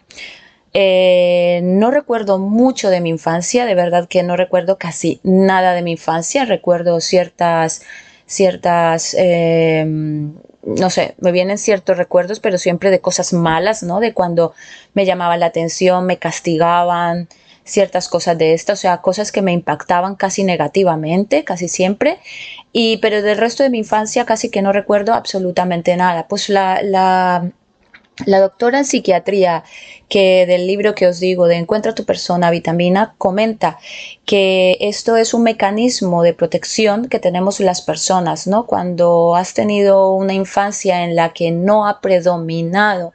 Eh, 0.73 1.61
no 1.63 1.91
recuerdo 1.91 2.39
mucho 2.39 2.89
de 2.89 2.99
mi 2.99 3.09
infancia, 3.09 3.65
de 3.65 3.75
verdad 3.75 4.07
que 4.07 4.23
no 4.23 4.35
recuerdo 4.35 4.77
casi 4.79 5.19
nada 5.23 5.73
de 5.73 5.83
mi 5.83 5.91
infancia. 5.91 6.45
Recuerdo 6.45 6.99
ciertas, 6.99 7.83
ciertas, 8.25 9.13
em, 9.17 10.33
no 10.63 10.89
sé, 10.89 11.15
me 11.19 11.31
vienen 11.31 11.57
ciertos 11.59 11.97
recuerdos, 11.97 12.39
pero 12.39 12.57
siempre 12.57 12.89
de 12.89 13.01
cosas 13.01 13.33
malas, 13.33 13.83
¿no? 13.83 13.99
De 13.99 14.13
cuando 14.13 14.53
me 14.93 15.05
llamaban 15.05 15.39
la 15.41 15.47
atención, 15.47 16.05
me 16.05 16.17
castigaban, 16.17 17.27
ciertas 17.65 18.09
cosas 18.09 18.37
de 18.37 18.53
estas, 18.53 18.79
o 18.79 18.81
sea, 18.81 18.97
cosas 19.01 19.31
que 19.31 19.41
me 19.41 19.53
impactaban 19.53 20.15
casi 20.15 20.43
negativamente, 20.43 21.43
casi 21.43 21.67
siempre. 21.69 22.19
Y, 22.73 22.97
pero 22.97 23.21
del 23.21 23.37
resto 23.37 23.63
de 23.63 23.69
mi 23.69 23.79
infancia 23.79 24.25
casi 24.25 24.49
que 24.49 24.61
no 24.61 24.73
recuerdo 24.73 25.13
absolutamente 25.13 25.95
nada. 25.97 26.27
Pues 26.27 26.49
la 26.49 26.81
la 28.25 28.39
doctora 28.39 28.79
en 28.79 28.85
psiquiatría 28.85 29.63
que 30.13 30.45
del 30.45 30.67
libro 30.67 30.93
que 30.93 31.07
os 31.07 31.19
digo 31.19 31.47
de 31.47 31.55
Encuentra 31.55 31.95
tu 31.95 32.05
persona 32.05 32.51
vitamina 32.51 33.15
comenta 33.17 33.79
que 34.27 34.77
esto 34.79 35.17
es 35.17 35.33
un 35.33 35.41
mecanismo 35.41 36.21
de 36.21 36.35
protección 36.35 37.07
que 37.07 37.17
tenemos 37.17 37.59
las 37.59 37.81
personas, 37.81 38.45
¿no? 38.45 38.67
Cuando 38.67 39.35
has 39.35 39.55
tenido 39.55 40.13
una 40.13 40.35
infancia 40.35 41.03
en 41.03 41.15
la 41.15 41.33
que 41.33 41.49
no 41.49 41.87
ha 41.87 41.99
predominado 41.99 43.13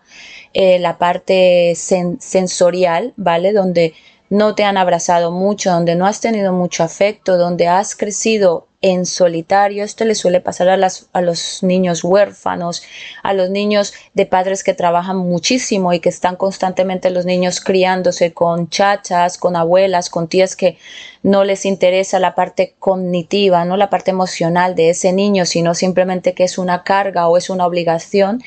eh, 0.54 0.80
la 0.80 0.98
parte 0.98 1.74
sensorial, 1.76 3.14
¿vale? 3.16 3.52
Donde 3.52 3.94
no 4.28 4.56
te 4.56 4.64
han 4.64 4.76
abrazado 4.76 5.30
mucho, 5.30 5.70
donde 5.70 5.94
no 5.94 6.04
has 6.04 6.20
tenido 6.20 6.52
mucho 6.52 6.82
afecto, 6.82 7.38
donde 7.38 7.68
has 7.68 7.94
crecido 7.94 8.66
en 8.80 9.06
solitario. 9.06 9.82
Esto 9.82 10.04
le 10.04 10.14
suele 10.14 10.40
pasar 10.40 10.68
a, 10.68 10.76
las, 10.76 11.08
a 11.12 11.20
los 11.20 11.62
niños 11.62 12.04
huérfanos, 12.04 12.82
a 13.22 13.32
los 13.32 13.50
niños 13.50 13.92
de 14.14 14.26
padres 14.26 14.62
que 14.62 14.74
trabajan 14.74 15.16
muchísimo 15.16 15.92
y 15.92 16.00
que 16.00 16.08
están 16.08 16.36
constantemente 16.36 17.10
los 17.10 17.24
niños 17.24 17.60
criándose 17.60 18.32
con 18.32 18.68
chachas, 18.70 19.36
con 19.36 19.56
abuelas, 19.56 20.10
con 20.10 20.28
tías 20.28 20.54
que 20.54 20.78
no 21.24 21.42
les 21.42 21.64
interesa 21.64 22.20
la 22.20 22.36
parte 22.36 22.76
cognitiva, 22.78 23.64
no 23.64 23.76
la 23.76 23.90
parte 23.90 24.12
emocional 24.12 24.76
de 24.76 24.90
ese 24.90 25.12
niño, 25.12 25.44
sino 25.44 25.74
simplemente 25.74 26.32
que 26.34 26.44
es 26.44 26.56
una 26.56 26.84
carga 26.84 27.28
o 27.28 27.36
es 27.36 27.50
una 27.50 27.66
obligación. 27.66 28.40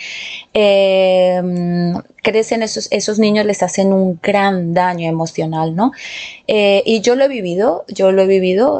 Em, 0.53 1.93
crecen 2.23 2.63
esos, 2.63 2.87
esos 2.91 3.19
niños 3.19 3.45
les 3.45 3.63
hacen 3.63 3.91
un 3.91 4.17
gran 4.23 4.73
daño 4.73 5.09
emocional, 5.09 5.75
¿no? 5.75 5.91
Eh, 6.47 6.83
y 6.85 7.01
yo 7.01 7.15
lo 7.15 7.25
he 7.25 7.27
vivido, 7.27 7.83
yo 7.89 8.13
lo 8.13 8.21
he 8.21 8.27
vivido. 8.27 8.79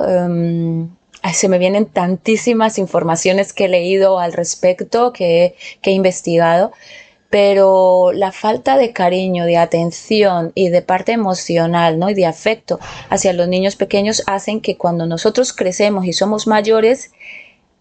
Se 1.33 1.47
me 1.47 1.59
vienen 1.59 1.85
tantísimas 1.85 2.77
informaciones 2.77 3.53
que 3.53 3.65
he 3.65 3.69
leído 3.69 4.19
al 4.19 4.33
respecto, 4.33 5.13
que, 5.13 5.55
he 5.83 5.91
investigado, 5.91 6.71
pero 7.29 8.11
la 8.11 8.31
falta 8.31 8.77
de 8.77 8.91
cariño, 8.91 9.45
de 9.45 9.57
atención 9.57 10.51
y 10.55 10.69
de 10.69 10.81
parte 10.81 11.13
emocional, 11.13 11.99
¿no? 11.99 12.09
Y 12.09 12.13
de 12.13 12.25
afecto 12.25 12.79
hacia 13.09 13.33
los 13.33 13.47
niños 13.47 13.75
pequeños 13.75 14.23
hacen 14.27 14.61
que 14.61 14.77
cuando 14.77 15.05
nosotros 15.05 15.53
crecemos 15.53 16.05
y 16.05 16.13
somos 16.13 16.47
mayores, 16.47 17.11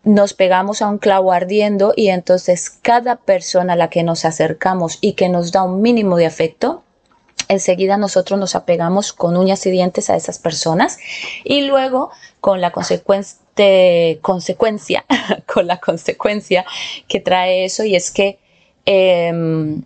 nos 0.04 0.34
pegamos 0.34 0.82
a 0.82 0.88
un 0.88 0.98
clavo 0.98 1.32
ardiendo 1.32 1.92
y 1.96 2.08
entonces 2.08 2.70
cada 2.70 3.16
persona 3.16 3.74
a 3.74 3.76
la 3.76 3.90
que 3.90 4.02
nos 4.02 4.24
acercamos 4.24 4.98
y 5.00 5.12
que 5.12 5.28
nos 5.28 5.52
da 5.52 5.62
un 5.62 5.82
mínimo 5.82 6.16
de 6.16 6.26
afecto, 6.26 6.82
enseguida 7.50 7.96
nosotros 7.96 8.38
nos 8.38 8.54
apegamos 8.54 9.12
con 9.12 9.36
uñas 9.36 9.66
y 9.66 9.70
dientes 9.70 10.08
a 10.08 10.16
esas 10.16 10.38
personas 10.38 10.98
y 11.44 11.62
luego 11.62 12.10
con 12.40 12.60
la 12.60 12.70
consecuencia 12.70 13.34
con 15.52 15.66
la 15.66 15.80
consecuencia 15.80 16.64
que 17.08 17.20
trae 17.20 17.64
eso 17.64 17.84
y 17.84 17.96
es 17.96 18.10
que 18.12 18.38
em, 18.86 19.82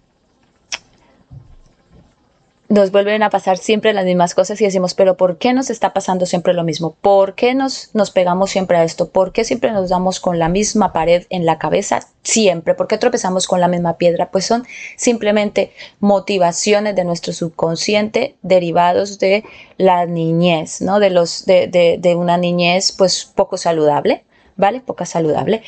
nos 2.68 2.90
vuelven 2.90 3.22
a 3.22 3.30
pasar 3.30 3.58
siempre 3.58 3.92
las 3.92 4.04
mismas 4.04 4.34
cosas 4.34 4.60
y 4.60 4.64
decimos, 4.64 4.94
pero 4.94 5.16
¿por 5.16 5.36
qué 5.36 5.52
nos 5.52 5.68
está 5.68 5.92
pasando 5.92 6.24
siempre 6.24 6.54
lo 6.54 6.64
mismo? 6.64 6.96
¿Por 7.00 7.34
qué 7.34 7.54
nos, 7.54 7.90
nos 7.92 8.10
pegamos 8.10 8.50
siempre 8.50 8.78
a 8.78 8.84
esto? 8.84 9.10
¿Por 9.10 9.32
qué 9.32 9.44
siempre 9.44 9.70
nos 9.70 9.90
damos 9.90 10.18
con 10.18 10.38
la 10.38 10.48
misma 10.48 10.92
pared 10.92 11.26
en 11.28 11.44
la 11.44 11.58
cabeza? 11.58 12.00
Siempre. 12.22 12.74
¿Por 12.74 12.88
qué 12.88 12.96
tropezamos 12.96 13.46
con 13.46 13.60
la 13.60 13.68
misma 13.68 13.98
piedra? 13.98 14.30
Pues 14.30 14.46
son 14.46 14.66
simplemente 14.96 15.72
motivaciones 16.00 16.96
de 16.96 17.04
nuestro 17.04 17.34
subconsciente 17.34 18.36
derivados 18.42 19.18
de 19.18 19.44
la 19.76 20.06
niñez, 20.06 20.80
¿no? 20.80 21.00
De, 21.00 21.10
los, 21.10 21.44
de, 21.44 21.66
de, 21.66 21.98
de 21.98 22.14
una 22.14 22.38
niñez 22.38 22.92
pues 22.92 23.24
poco 23.26 23.56
saludable. 23.56 24.24
¿Vale? 24.56 24.80
Poca 24.80 25.04
saludable. 25.04 25.64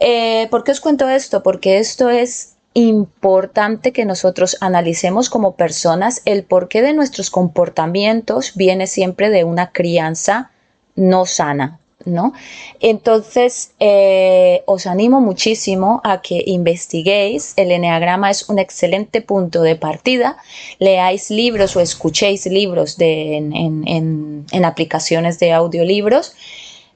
Eh, 0.00 0.48
¿Por 0.50 0.64
qué 0.64 0.72
os 0.72 0.80
cuento 0.80 1.06
esto? 1.06 1.42
Porque 1.42 1.76
esto 1.76 2.08
es 2.08 2.51
importante 2.74 3.92
que 3.92 4.04
nosotros 4.04 4.56
analicemos 4.60 5.28
como 5.28 5.56
personas 5.56 6.22
el 6.24 6.44
porqué 6.44 6.82
de 6.82 6.94
nuestros 6.94 7.30
comportamientos 7.30 8.54
viene 8.54 8.86
siempre 8.86 9.30
de 9.30 9.44
una 9.44 9.72
crianza 9.72 10.50
no 10.94 11.26
sana, 11.26 11.80
¿no? 12.04 12.32
Entonces, 12.80 13.72
eh, 13.78 14.62
os 14.66 14.86
animo 14.86 15.20
muchísimo 15.20 16.00
a 16.04 16.22
que 16.22 16.42
investiguéis. 16.46 17.52
El 17.56 17.72
Enneagrama 17.72 18.30
es 18.30 18.48
un 18.48 18.58
excelente 18.58 19.20
punto 19.20 19.62
de 19.62 19.76
partida. 19.76 20.36
Leáis 20.78 21.30
libros 21.30 21.76
o 21.76 21.80
escuchéis 21.80 22.46
libros 22.46 22.96
de, 22.96 23.36
en, 23.36 24.64
aplicaciones 24.64 25.38
de 25.38 25.52
audiolibros 25.52 26.34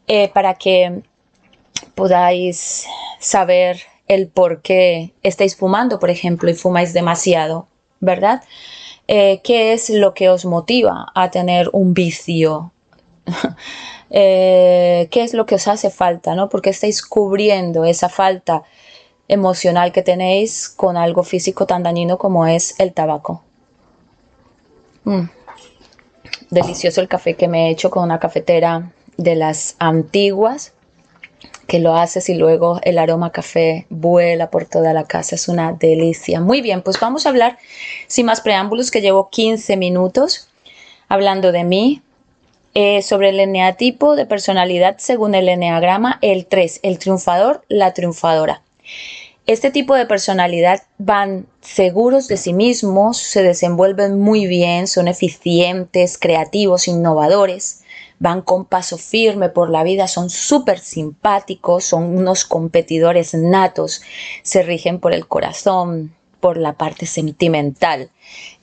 eh, 0.07 0.31
para 0.33 0.55
que 0.55 1.03
podáis 1.95 2.87
saber 3.19 3.81
el 4.09 4.29
por 4.29 4.63
qué 4.63 5.13
estáis 5.23 5.57
fumando, 5.57 5.99
por 5.99 6.11
ejemplo, 6.11 6.51
y 6.51 6.55
fumáis 6.55 6.93
demasiado, 6.93 7.67
¿verdad? 8.01 8.43
Eh, 9.09 9.41
¿Qué 9.45 9.73
es 9.73 9.91
lo 9.91 10.15
que 10.15 10.29
os 10.29 10.45
motiva 10.45 11.07
a 11.15 11.31
tener 11.31 11.71
un 11.73 11.95
vicio? 11.95 12.73
Eh, 14.09 15.09
¿Qué 15.11 15.25
es 15.25 15.35
lo 15.35 15.47
que 15.47 15.57
os 15.57 15.67
hace 15.67 15.91
falta? 15.91 16.37
¿no? 16.37 16.49
Porque 16.49 16.71
estáis 16.71 17.03
cubriendo 17.03 17.85
esa 17.85 18.09
falta 18.09 18.63
emocional 19.27 19.91
que 19.91 20.03
tenéis 20.03 20.69
con 20.69 20.97
algo 20.97 21.25
físico 21.25 21.67
tan 21.67 21.83
dañino 21.83 22.17
como 22.17 22.47
es 22.47 22.79
el 22.79 22.93
tabaco. 22.93 23.43
Mm. 25.03 25.25
Delicioso 26.51 27.01
el 27.01 27.09
café 27.09 27.35
que 27.35 27.49
me 27.49 27.67
he 27.67 27.71
hecho 27.73 27.91
con 27.91 28.05
una 28.05 28.21
cafetera 28.21 28.93
de 29.17 29.35
las 29.35 29.75
antiguas 29.81 30.73
que 31.67 31.81
lo 31.81 31.97
haces 31.97 32.29
y 32.29 32.35
luego 32.35 32.81
el 32.83 32.99
aroma 32.99 33.33
café 33.33 33.87
vuela 33.91 34.51
por 34.51 34.67
toda 34.67 34.93
la 34.93 35.05
casa. 35.05 35.35
Es 35.35 35.49
una 35.49 35.73
delicia. 35.73 36.41
Muy 36.41 36.61
bien, 36.61 36.83
pues 36.83 36.99
vamos 37.01 37.27
a 37.27 37.31
hablar 37.31 37.59
sin 38.07 38.27
más 38.27 38.41
preámbulos, 38.41 38.91
que 38.91 39.01
llevo 39.01 39.31
15 39.31 39.77
minutos 39.77 40.49
hablando 41.09 41.53
de 41.53 41.65
mí. 41.65 42.03
Eh, 42.79 43.01
sobre 43.01 43.31
el 43.31 43.41
eneatipo 43.41 44.17
de 44.17 44.27
personalidad 44.27 44.97
según 44.99 45.35
el 45.35 45.49
eneagrama, 45.49 46.19
el 46.21 46.45
3, 46.45 46.81
el 46.83 46.99
triunfador, 46.99 47.65
la 47.69 47.95
triunfadora. 47.95 48.61
Este 49.47 49.71
tipo 49.71 49.95
de 49.95 50.05
personalidad 50.05 50.83
van 50.99 51.47
seguros 51.63 52.29
de 52.29 52.37
sí 52.37 52.53
mismos, 52.53 53.17
se 53.17 53.43
desenvuelven 53.43 54.21
muy 54.21 54.47
bien, 54.47 54.89
son 54.89 55.09
eficientes, 55.09 56.19
creativos, 56.19 56.87
innovadores, 56.87 57.83
van 58.19 58.43
con 58.43 58.65
paso 58.65 58.99
firme 58.99 59.49
por 59.49 59.71
la 59.71 59.83
vida, 59.83 60.09
son 60.09 60.31
súper 60.31 60.79
simpáticos, 60.79 61.85
son 61.85 62.17
unos 62.17 62.45
competidores 62.45 63.35
natos, 63.35 64.03
se 64.43 64.63
rigen 64.63 65.01
por 65.01 65.13
el 65.13 65.27
corazón, 65.27 66.15
por 66.41 66.59
la 66.59 66.75
parte 66.75 67.07
sentimental, 67.07 68.11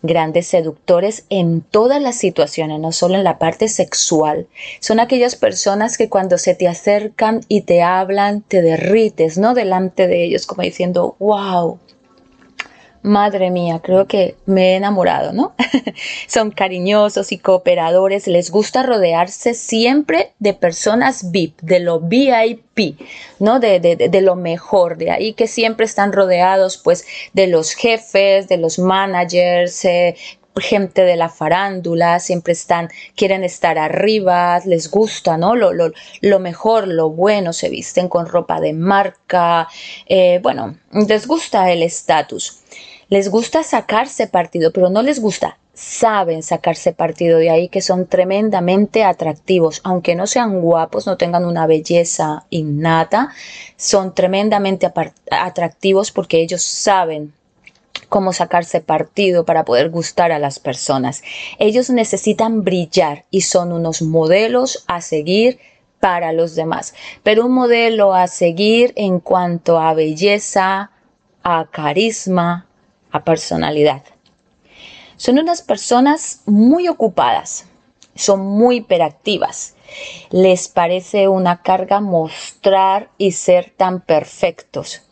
grandes 0.02 0.48
seductores 0.48 1.26
en 1.30 1.62
todas 1.62 2.02
las 2.02 2.16
situaciones, 2.16 2.80
no 2.80 2.92
solo 2.92 3.16
en 3.16 3.24
la 3.24 3.40
parte 3.40 3.68
sexual. 3.68 4.48
Son 4.80 5.00
aquellas 5.00 5.36
personas 5.36 5.98
que 5.98 6.10
cuando 6.10 6.38
se 6.38 6.56
te 6.56 6.68
acercan 6.68 7.42
y 7.48 7.62
te 7.62 7.82
hablan, 7.82 8.42
te 8.42 8.62
derrites, 8.62 9.38
¿no? 9.38 9.54
Delante 9.54 10.08
de 10.08 10.24
ellos, 10.24 10.46
como 10.46 10.62
diciendo, 10.62 11.16
wow, 11.20 11.80
madre 13.04 13.52
mía, 13.52 13.82
creo 13.84 14.08
que 14.08 14.36
me 14.46 14.72
he 14.72 14.76
enamorado, 14.78 15.34
¿no? 15.34 15.54
Son 16.28 16.52
cariñosos 16.52 17.32
y 17.32 17.38
cooperadores, 17.38 18.28
les 18.28 18.50
gusta 18.50 18.82
rodearse 18.82 19.54
siempre 19.54 20.32
de 20.40 20.54
personas 20.54 21.32
VIP, 21.32 21.60
de 21.62 21.80
lo 21.82 22.00
VIP, 22.00 23.00
¿no? 23.40 23.60
De, 23.60 24.22
lo 24.22 24.36
mejor, 24.36 24.98
de 24.98 25.12
ahí 25.12 25.34
que 25.34 25.48
siempre 25.48 25.86
están 25.86 26.14
rodeados 26.14 26.78
pues 26.78 27.06
de 27.34 27.48
los 27.48 27.74
jefes, 27.74 28.48
de 28.48 28.58
los 28.58 28.80
managers, 28.80 29.84
eh, 29.86 30.16
gente 30.58 31.04
de 31.04 31.16
la 31.16 31.30
farándula, 31.30 32.20
siempre 32.20 32.54
están, 32.54 32.90
quieren 33.16 33.44
estar 33.44 33.78
arriba, 33.78 34.60
les 34.66 34.90
gusta, 34.90 35.38
¿no? 35.38 35.56
Lo 35.56 36.40
mejor, 36.40 36.88
lo 36.88 37.10
bueno, 37.10 37.54
se 37.54 37.70
visten 37.70 38.08
con 38.08 38.28
ropa 38.28 38.62
de 38.62 38.74
marca, 38.74 39.68
eh, 40.08 40.40
bueno, 40.42 40.78
les 40.92 41.28
gusta 41.28 41.72
el 41.72 41.84
estatus. 41.84 42.63
Les 43.14 43.30
gusta 43.30 43.62
sacarse 43.62 44.26
partido, 44.26 44.72
pero 44.74 44.90
no 44.90 45.04
les 45.04 45.20
gusta, 45.20 45.60
saben 45.76 46.42
sacarse 46.42 46.94
partido 46.94 47.38
de 47.38 47.52
ahí 47.52 47.70
que 47.70 47.84
son 47.84 48.08
tremendamente 48.08 49.04
atractivos, 49.04 49.82
aunque 49.84 50.16
no 50.16 50.26
sean 50.26 50.62
guapos, 50.62 51.06
no 51.06 51.16
tengan 51.16 51.46
una 51.46 51.68
belleza 51.68 52.48
innata, 52.50 53.30
son 53.78 54.16
tremendamente 54.16 54.92
atractivos 55.30 56.12
porque 56.12 56.42
ellos 56.42 56.64
saben 56.64 57.34
cómo 58.10 58.34
sacarse 58.34 58.82
partido 58.82 59.46
para 59.46 59.64
poder 59.64 59.92
gustar 59.92 60.32
a 60.32 60.40
las 60.40 60.58
personas. 60.58 61.22
Ellos 61.60 61.92
necesitan 61.92 62.64
brillar 62.64 63.26
y 63.30 63.42
son 63.42 63.74
unos 63.74 64.02
modelos 64.02 64.86
a 64.88 65.02
seguir 65.02 65.60
para 66.00 66.34
los 66.34 66.56
demás, 66.56 66.96
pero 67.22 67.46
un 67.46 67.52
modelo 67.52 68.16
a 68.16 68.26
seguir 68.26 68.92
en 68.96 69.20
cuanto 69.20 69.80
a 69.80 69.94
belleza, 69.94 70.90
a 71.44 71.68
carisma, 71.70 72.66
a 73.14 73.24
personalidad. 73.24 74.04
Son 75.16 75.40
unas 75.40 75.62
personas 75.62 76.42
muy 76.46 76.90
ocupadas, 76.90 77.66
son 78.16 78.42
muy 78.42 78.78
hiperactivas. 78.78 79.76
Les 80.32 80.68
parece 80.68 81.28
una 81.28 81.62
carga 81.62 82.02
mostrar 82.02 83.10
y 83.18 83.32
ser 83.32 83.72
tan 83.78 84.02
perfectos. 84.02 85.04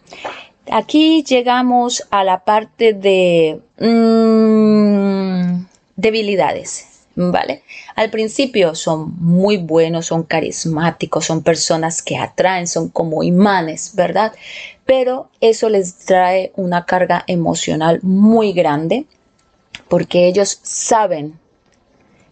Aquí 0.70 1.24
llegamos 1.24 2.08
a 2.12 2.24
la 2.24 2.44
parte 2.44 2.94
de 2.94 3.62
mm, 3.80 5.66
debilidades. 5.96 6.88
¿Vale? 7.14 7.64
Al 7.96 8.10
principio 8.10 8.74
son 8.74 9.14
muy 9.20 9.58
buenos, 9.58 10.06
son 10.06 10.24
carismáticos, 10.24 11.26
son 11.26 11.44
personas 11.44 12.02
que 12.02 12.18
atraen, 12.18 12.68
son 12.68 12.88
como 12.88 13.22
imanes, 13.22 13.96
¿verdad? 13.96 14.32
Pero 14.92 15.30
eso 15.40 15.70
les 15.70 16.00
trae 16.00 16.52
una 16.58 16.86
carga 16.86 17.24
emocional 17.28 18.02
muy 18.04 18.52
grande 18.52 19.06
porque 19.88 20.28
ellos 20.28 20.60
saben 20.64 21.40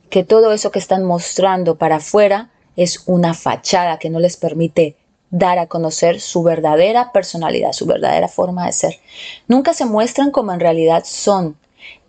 que 0.09 0.25
todo 0.25 0.51
eso 0.51 0.69
que 0.69 0.79
están 0.79 1.05
mostrando 1.05 1.77
para 1.77 1.95
afuera 1.95 2.49
es 2.75 3.03
una 3.05 3.33
fachada 3.33 3.97
que 3.97 4.09
no 4.09 4.19
les 4.19 4.35
permite 4.35 4.97
dar 5.29 5.57
a 5.57 5.67
conocer 5.67 6.19
su 6.19 6.43
verdadera 6.43 7.13
personalidad, 7.13 7.71
su 7.71 7.85
verdadera 7.85 8.27
forma 8.27 8.65
de 8.65 8.73
ser. 8.73 8.99
Nunca 9.47 9.73
se 9.73 9.85
muestran 9.85 10.29
como 10.29 10.51
en 10.51 10.59
realidad 10.59 11.03
son 11.05 11.55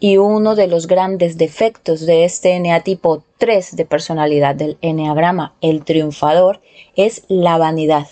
y 0.00 0.16
uno 0.16 0.56
de 0.56 0.66
los 0.66 0.88
grandes 0.88 1.38
defectos 1.38 2.04
de 2.06 2.24
este 2.24 2.54
eneatipo 2.54 3.22
3 3.38 3.76
de 3.76 3.84
personalidad 3.84 4.56
del 4.56 4.78
eneagrama, 4.80 5.54
el 5.60 5.84
triunfador, 5.84 6.60
es 6.96 7.22
la 7.28 7.56
vanidad. 7.56 8.08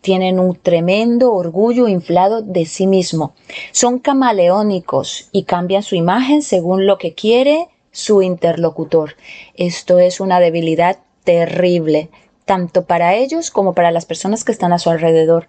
Tienen 0.00 0.38
un 0.38 0.56
tremendo 0.56 1.32
orgullo 1.32 1.88
inflado 1.88 2.42
de 2.42 2.66
sí 2.66 2.86
mismo. 2.86 3.34
Son 3.72 3.98
camaleónicos 3.98 5.28
y 5.32 5.44
cambian 5.44 5.82
su 5.82 5.94
imagen 5.94 6.42
según 6.42 6.86
lo 6.86 6.98
que 6.98 7.14
quiere 7.14 7.68
su 7.92 8.22
interlocutor. 8.22 9.16
Esto 9.54 9.98
es 9.98 10.20
una 10.20 10.40
debilidad 10.40 10.98
terrible, 11.24 12.10
tanto 12.44 12.84
para 12.84 13.14
ellos 13.14 13.50
como 13.50 13.74
para 13.74 13.90
las 13.90 14.06
personas 14.06 14.44
que 14.44 14.52
están 14.52 14.72
a 14.72 14.78
su 14.78 14.90
alrededor, 14.90 15.48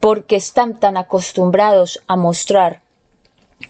porque 0.00 0.36
están 0.36 0.78
tan 0.78 0.96
acostumbrados 0.96 2.02
a 2.06 2.16
mostrar 2.16 2.83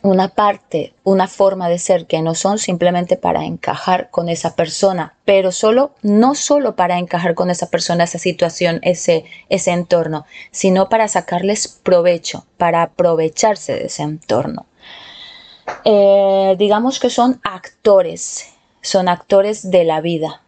una 0.03 0.29
parte, 0.29 0.93
una 1.03 1.29
forma 1.29 1.69
de 1.69 1.79
ser 1.79 2.07
que 2.07 2.21
no 2.21 2.35
son 2.35 2.59
simplemente 2.59 3.17
para 3.17 3.45
encajar 3.45 4.11
con 4.11 4.29
esa 4.29 4.55
persona, 4.55 5.15
pero 5.25 5.53
solo, 5.53 5.93
no 6.03 6.35
solo 6.35 6.77
para 6.77 6.99
encajar 6.99 7.35
con 7.35 7.51
esa 7.51 7.71
persona, 7.71 8.05
esa 8.05 8.19
situación, 8.19 8.81
ese, 8.83 9.25
ese 9.49 9.71
entorno, 9.71 10.27
sino 10.51 10.89
para 10.89 11.09
sacarles 11.09 11.69
provecho, 11.69 12.45
para 12.59 12.83
aprovecharse 12.83 13.75
de 13.75 13.87
ese 13.87 14.03
entorno. 14.03 14.67
Eh, 15.85 16.55
digamos 16.59 17.01
que 17.01 17.11
son 17.11 17.41
actores, 17.43 18.55
son 18.83 19.09
actores 19.09 19.71
de 19.71 19.85
la 19.85 20.01
vida. 20.01 20.43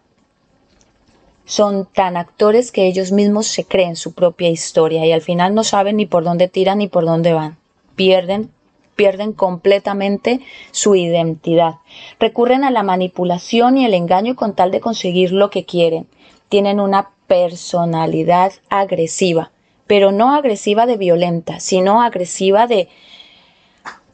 Son 1.47 1.87
tan 1.87 2.17
actores 2.17 2.73
que 2.73 2.87
ellos 2.87 3.13
mismos 3.13 3.47
se 3.47 3.65
creen 3.65 3.95
su 3.95 4.13
propia 4.13 4.51
historia 4.51 5.07
y 5.07 5.13
al 5.13 5.23
final 5.23 5.55
no 5.55 5.63
saben 5.63 5.97
ni 5.97 6.05
por 6.05 6.25
dónde 6.25 6.49
tiran 6.49 6.79
ni 6.79 6.89
por 6.89 7.05
dónde 7.05 7.33
van. 7.33 7.57
Pierden 7.95 8.51
pierden 8.97 9.33
completamente 9.33 10.41
su 10.73 10.97
identidad. 10.97 11.77
Recurren 12.19 12.65
a 12.65 12.71
la 12.71 12.83
manipulación 12.83 13.79
y 13.79 13.85
el 13.85 13.95
engaño 13.95 14.35
con 14.35 14.55
tal 14.55 14.71
de 14.71 14.81
conseguir 14.81 15.33
lo 15.33 15.51
que 15.51 15.65
quieren. 15.65 16.09
Tienen 16.49 16.81
una 16.81 17.11
personalidad 17.27 18.53
agresiva, 18.69 19.53
pero 19.87 20.11
no 20.11 20.35
agresiva 20.35 20.87
de 20.87 20.97
violenta, 20.97 21.61
sino 21.61 22.03
agresiva 22.03 22.67
de 22.67 22.89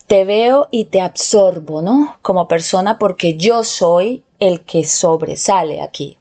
te 0.06 0.26
veo 0.26 0.68
y 0.70 0.86
te 0.86 1.00
absorbo, 1.00 1.80
¿no? 1.80 2.18
Como 2.20 2.46
persona 2.46 2.98
porque 2.98 3.36
yo 3.36 3.64
soy 3.64 4.22
el 4.40 4.60
que 4.60 4.84
sobresale 4.84 5.80
aquí. 5.80 6.18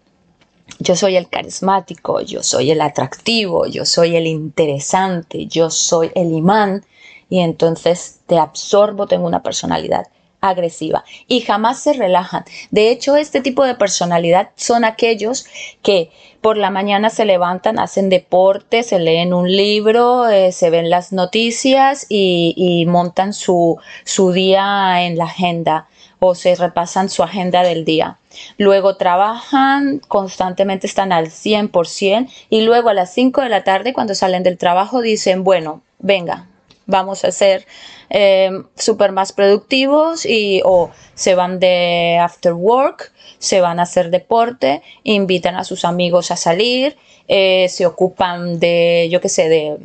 Yo 0.80 0.96
soy 0.96 1.18
el 1.18 1.28
carismático, 1.28 2.22
yo 2.22 2.42
soy 2.42 2.72
el 2.72 2.80
atractivo, 2.80 3.66
yo 3.66 3.86
soy 3.86 4.16
el 4.16 4.28
interesante, 4.28 5.48
yo 5.48 5.70
soy 5.70 6.12
el 6.16 6.32
imán 6.32 6.86
y 7.30 7.42
entonces 7.42 8.21
te 8.32 8.40
absorbo, 8.40 9.08
tengo 9.08 9.28
una 9.28 9.44
personalidad 9.44 10.08
agresiva 10.40 11.04
y 11.28 11.42
jamás 11.42 11.82
se 11.82 11.92
relajan. 11.92 12.46
De 12.70 12.90
hecho, 12.90 13.18
este 13.18 13.42
tipo 13.42 13.66
de 13.66 13.76
personalidad 13.76 14.52
son 14.56 14.86
aquellos 14.86 15.46
que 15.82 16.12
por 16.40 16.56
la 16.56 16.70
mañana 16.70 17.10
se 17.10 17.26
levantan, 17.26 17.78
hacen 17.78 18.08
deporte, 18.08 18.84
se 18.84 19.00
leen 19.00 19.34
un 19.34 19.52
libro, 19.52 20.30
eh, 20.30 20.54
se 20.54 20.70
ven 20.70 20.90
las 20.90 21.12
noticias 21.12 22.06
y, 22.08 22.86
montan 22.88 23.34
su, 23.34 23.78
su 24.06 24.32
día 24.32 25.06
en 25.06 25.18
la 25.18 25.26
agenda 25.26 25.88
o 26.20 26.34
se 26.34 26.56
repasan 26.56 27.10
su 27.10 27.24
agenda 27.24 27.64
del 27.64 27.84
día. 27.84 28.18
Luego 28.58 28.96
trabajan, 28.96 30.00
constantemente 30.08 30.88
están 30.88 31.12
al 31.12 31.32
100% 31.32 32.30
y 32.50 32.62
luego 32.62 32.88
a 32.88 32.94
las 32.94 33.14
5 33.14 33.42
de 33.42 33.50
la 33.50 33.66
tarde 33.66 33.92
cuando 33.92 34.16
salen 34.16 34.44
del 34.44 34.58
trabajo 34.58 35.02
dicen, 35.02 35.44
bueno, 35.44 35.82
venga, 36.00 36.48
vamos 36.92 37.26
a 37.26 37.32
ser 37.32 37.66
eh, 38.12 38.52
súper 38.76 39.12
más 39.12 39.32
productivos 39.32 40.26
y 40.26 40.62
o 40.64 40.92
se 41.16 41.34
van 41.34 41.60
de 41.60 42.20
after 42.22 42.54
work, 42.54 43.12
se 43.40 43.62
van 43.62 43.80
a 43.80 43.84
hacer 43.84 44.12
deporte, 44.12 44.84
invitan 45.04 45.56
a 45.56 45.64
sus 45.64 45.86
amigos 45.86 46.30
a 46.30 46.36
salir, 46.36 46.98
eh, 47.28 47.68
se 47.70 47.88
ocupan 47.88 48.60
de, 48.60 49.08
yo 49.10 49.22
qué 49.22 49.30
sé, 49.30 49.50
de, 49.50 49.78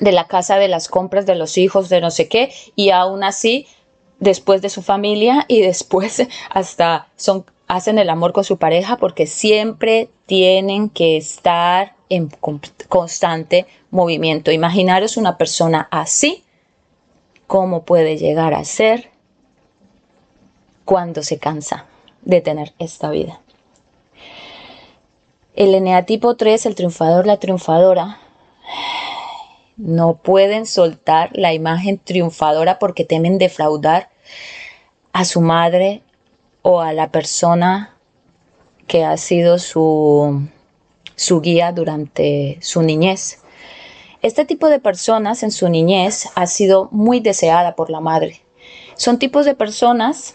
de 0.00 0.12
la 0.12 0.26
casa, 0.26 0.58
de 0.58 0.68
las 0.68 0.88
compras 0.88 1.24
de 1.24 1.36
los 1.36 1.56
hijos, 1.56 1.88
de 1.88 2.00
no 2.00 2.10
sé 2.10 2.28
qué, 2.28 2.52
y 2.76 2.90
aún 2.90 3.24
así 3.24 3.66
después 4.18 4.60
de 4.60 4.68
su 4.68 4.82
familia 4.82 5.44
y 5.48 5.60
después 5.62 6.26
hasta 6.50 7.08
son 7.16 7.46
hacen 7.66 7.98
el 7.98 8.10
amor 8.10 8.32
con 8.32 8.44
su 8.44 8.58
pareja 8.58 8.96
porque 8.98 9.26
siempre 9.26 10.10
tienen 10.26 10.90
que 10.90 11.16
estar 11.16 11.93
en 12.08 12.30
constante 12.88 13.66
movimiento. 13.90 14.50
Imaginaros 14.50 15.16
una 15.16 15.38
persona 15.38 15.88
así, 15.90 16.44
cómo 17.46 17.84
puede 17.84 18.16
llegar 18.16 18.54
a 18.54 18.64
ser 18.64 19.10
cuando 20.84 21.22
se 21.22 21.38
cansa 21.38 21.86
de 22.22 22.40
tener 22.40 22.72
esta 22.78 23.10
vida. 23.10 23.40
El 25.54 25.74
eneatipo 25.74 26.36
3, 26.36 26.66
el 26.66 26.74
triunfador, 26.74 27.26
la 27.26 27.38
triunfadora, 27.38 28.18
no 29.76 30.16
pueden 30.16 30.66
soltar 30.66 31.30
la 31.32 31.52
imagen 31.52 31.98
triunfadora 31.98 32.78
porque 32.78 33.04
temen 33.04 33.38
defraudar 33.38 34.10
a 35.12 35.24
su 35.24 35.40
madre 35.40 36.02
o 36.62 36.80
a 36.80 36.92
la 36.92 37.10
persona 37.10 37.96
que 38.86 39.04
ha 39.04 39.16
sido 39.16 39.58
su, 39.58 40.48
su 41.16 41.40
guía 41.40 41.72
durante 41.72 42.58
su 42.60 42.82
niñez. 42.82 43.38
Este 44.22 44.44
tipo 44.44 44.68
de 44.68 44.80
personas 44.80 45.42
en 45.42 45.50
su 45.50 45.68
niñez 45.68 46.28
ha 46.34 46.46
sido 46.46 46.88
muy 46.90 47.20
deseada 47.20 47.76
por 47.76 47.90
la 47.90 48.00
madre. 48.00 48.40
Son 48.96 49.18
tipos 49.18 49.44
de 49.44 49.54
personas 49.54 50.34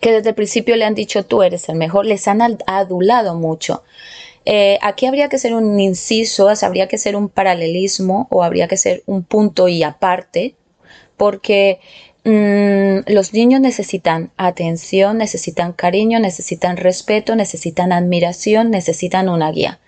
que 0.00 0.12
desde 0.12 0.30
el 0.30 0.34
principio 0.34 0.76
le 0.76 0.84
han 0.84 0.94
dicho 0.94 1.24
tú 1.24 1.42
eres 1.42 1.68
el 1.68 1.76
mejor, 1.76 2.06
les 2.06 2.26
han 2.28 2.40
adulado 2.66 3.34
mucho. 3.34 3.82
Eh, 4.44 4.78
aquí 4.82 5.06
habría 5.06 5.28
que 5.28 5.38
ser 5.38 5.54
un 5.54 5.78
inciso, 5.78 6.48
habría 6.62 6.88
que 6.88 6.98
ser 6.98 7.16
un 7.16 7.28
paralelismo 7.28 8.26
o 8.30 8.42
habría 8.42 8.68
que 8.68 8.76
ser 8.76 9.02
un 9.06 9.22
punto 9.22 9.68
y 9.68 9.82
aparte, 9.82 10.56
porque 11.16 11.80
mm, 12.24 13.12
los 13.12 13.32
niños 13.32 13.60
necesitan 13.60 14.30
atención, 14.36 15.18
necesitan 15.18 15.72
cariño, 15.72 16.18
necesitan 16.18 16.76
respeto, 16.76 17.36
necesitan 17.36 17.92
admiración, 17.92 18.70
necesitan 18.70 19.28
una 19.28 19.50
guía, 19.50 19.80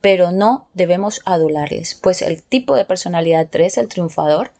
pero 0.00 0.32
no 0.32 0.68
debemos 0.74 1.22
adularles, 1.24 1.94
pues 1.94 2.22
el 2.22 2.42
tipo 2.42 2.76
de 2.76 2.84
personalidad 2.84 3.48
3, 3.50 3.78
el 3.78 3.88
triunfador, 3.88 4.52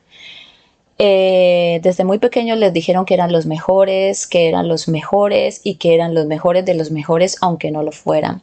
eh, 0.98 1.80
desde 1.82 2.04
muy 2.04 2.18
pequeños 2.18 2.58
les 2.58 2.72
dijeron 2.72 3.04
que 3.04 3.14
eran 3.14 3.30
los 3.30 3.44
mejores, 3.46 4.26
que 4.26 4.48
eran 4.48 4.66
los 4.66 4.88
mejores 4.88 5.60
y 5.62 5.74
que 5.74 5.94
eran 5.94 6.14
los 6.14 6.26
mejores 6.26 6.64
de 6.64 6.74
los 6.74 6.90
mejores, 6.90 7.36
aunque 7.42 7.70
no 7.70 7.82
lo 7.82 7.92
fueran. 7.92 8.42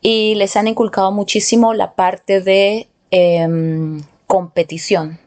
Y 0.00 0.34
les 0.36 0.56
han 0.56 0.68
inculcado 0.68 1.12
muchísimo 1.12 1.74
la 1.74 1.94
parte 1.94 2.40
de 2.40 2.88
em, 3.10 4.02
competición, 4.26 5.20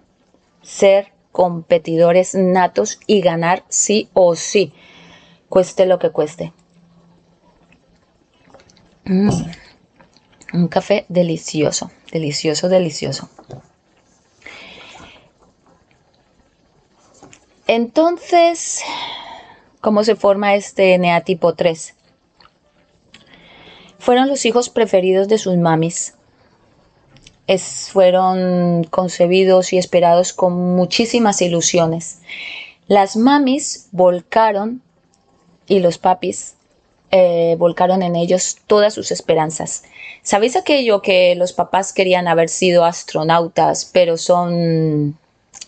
ser 0.61 1.11
competidores 1.31 2.35
natos 2.35 2.99
y 3.07 3.21
ganar 3.21 3.63
sí 3.69 4.09
o 4.13 4.35
sí, 4.35 4.73
cueste 5.47 5.85
lo 5.85 5.99
que 5.99 6.11
cueste. 6.11 6.53
Mm. 9.05 9.29
Un 10.53 10.67
café 10.67 11.05
delicioso, 11.09 11.91
delicioso, 12.11 12.69
delicioso. 12.69 13.29
Entonces, 17.67 18.81
¿cómo 19.79 20.03
se 20.03 20.15
forma 20.15 20.55
este 20.55 20.97
neatipo 20.97 21.53
3? 21.53 21.95
Fueron 23.99 24.27
los 24.27 24.45
hijos 24.45 24.69
preferidos 24.69 25.27
de 25.27 25.37
sus 25.37 25.55
mamis. 25.55 26.15
Fueron 27.57 28.83
concebidos 28.85 29.73
y 29.73 29.77
esperados 29.77 30.33
con 30.33 30.75
muchísimas 30.75 31.41
ilusiones. 31.41 32.19
Las 32.87 33.17
mamis 33.17 33.87
volcaron 33.91 34.81
y 35.67 35.79
los 35.79 35.97
papis 35.97 36.55
eh, 37.11 37.55
volcaron 37.57 38.03
en 38.03 38.15
ellos 38.15 38.57
todas 38.67 38.93
sus 38.93 39.11
esperanzas. 39.11 39.83
¿Sabéis 40.21 40.55
aquello 40.55 41.01
que 41.01 41.33
los 41.35 41.53
papás 41.53 41.91
querían 41.91 42.27
haber 42.27 42.49
sido 42.49 42.85
astronautas, 42.85 43.89
pero 43.91 44.17
son 44.17 45.17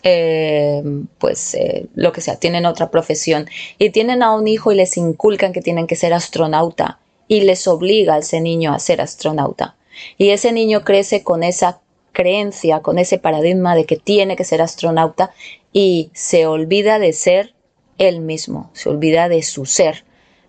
eh, 0.04 0.84
pues 1.18 1.54
eh, 1.56 1.88
lo 1.96 2.12
que 2.12 2.22
sea, 2.22 2.36
tienen 2.38 2.66
otra 2.66 2.90
profesión 2.90 3.48
y 3.78 3.90
tienen 3.92 4.24
a 4.24 4.34
un 4.36 4.48
hijo 4.48 4.72
y 4.72 4.76
les 4.76 4.98
inculcan 4.98 5.54
que 5.54 5.62
tienen 5.62 5.88
que 5.88 5.96
ser 5.96 6.14
astronauta 6.14 7.00
y 7.28 7.42
les 7.42 7.68
obliga 7.68 8.16
a 8.16 8.20
ese 8.20 8.42
niño 8.42 8.74
a 8.74 8.80
ser 8.80 9.02
astronauta. 9.02 9.76
Y 10.18 10.30
ese 10.30 10.52
niño 10.52 10.84
crece 10.84 11.24
con 11.24 11.44
esa 11.44 11.82
creencia, 12.12 12.82
con 12.82 13.00
ese 13.00 13.18
paradigma 13.18 13.76
de 13.76 13.86
que 13.86 13.98
tiene 13.98 14.36
que 14.36 14.44
ser 14.44 14.62
astronauta 14.62 15.32
y 15.74 16.12
se 16.14 16.46
olvida 16.46 17.00
de 17.00 17.14
ser 17.14 17.54
él 17.98 18.20
mismo, 18.20 18.70
se 18.74 18.90
olvida 18.90 19.30
de 19.30 19.44
su 19.44 19.66
ser 19.66 20.04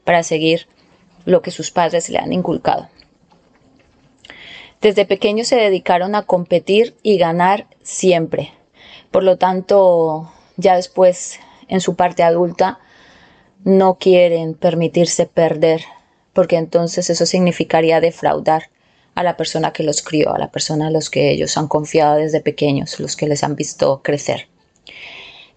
para 0.04 0.22
seguir 0.22 0.66
lo 1.24 1.42
que 1.42 1.50
sus 1.50 1.70
padres 1.70 2.08
le 2.08 2.18
han 2.18 2.32
inculcado. 2.32 2.88
Desde 4.80 5.04
pequeños 5.04 5.46
se 5.46 5.56
dedicaron 5.56 6.16
a 6.16 6.24
competir 6.24 6.96
y 7.04 7.16
ganar 7.16 7.66
siempre. 7.82 8.52
Por 9.12 9.22
lo 9.22 9.38
tanto, 9.38 10.32
ya 10.56 10.74
después, 10.74 11.38
en 11.68 11.80
su 11.80 11.94
parte 11.94 12.24
adulta, 12.24 12.80
no 13.62 13.94
quieren 13.94 14.54
permitirse 14.54 15.26
perder, 15.26 15.84
porque 16.32 16.56
entonces 16.56 17.10
eso 17.10 17.26
significaría 17.26 18.00
defraudar 18.00 18.71
a 19.14 19.22
la 19.22 19.36
persona 19.36 19.72
que 19.72 19.82
los 19.82 20.02
crió, 20.02 20.34
a 20.34 20.38
la 20.38 20.50
persona 20.50 20.88
a 20.88 20.90
los 20.90 21.10
que 21.10 21.30
ellos 21.30 21.56
han 21.56 21.68
confiado 21.68 22.16
desde 22.16 22.40
pequeños, 22.40 22.98
los 23.00 23.16
que 23.16 23.28
les 23.28 23.44
han 23.44 23.56
visto 23.56 24.02
crecer. 24.02 24.48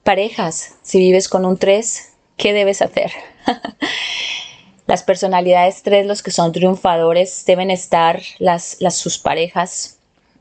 Parejas, 0.03 0.75
si 0.81 0.99
vives 0.99 1.29
con 1.29 1.45
un 1.45 1.57
3, 1.57 2.13
¿qué 2.37 2.53
debes 2.53 2.81
hacer? 2.81 3.11
las 4.87 5.03
personalidades 5.03 5.81
3, 5.83 6.05
los 6.05 6.21
que 6.21 6.31
son 6.31 6.51
triunfadores, 6.51 7.43
deben 7.45 7.71
estar, 7.71 8.21
las, 8.39 8.77
sus 8.91 9.17
parejas 9.17 9.95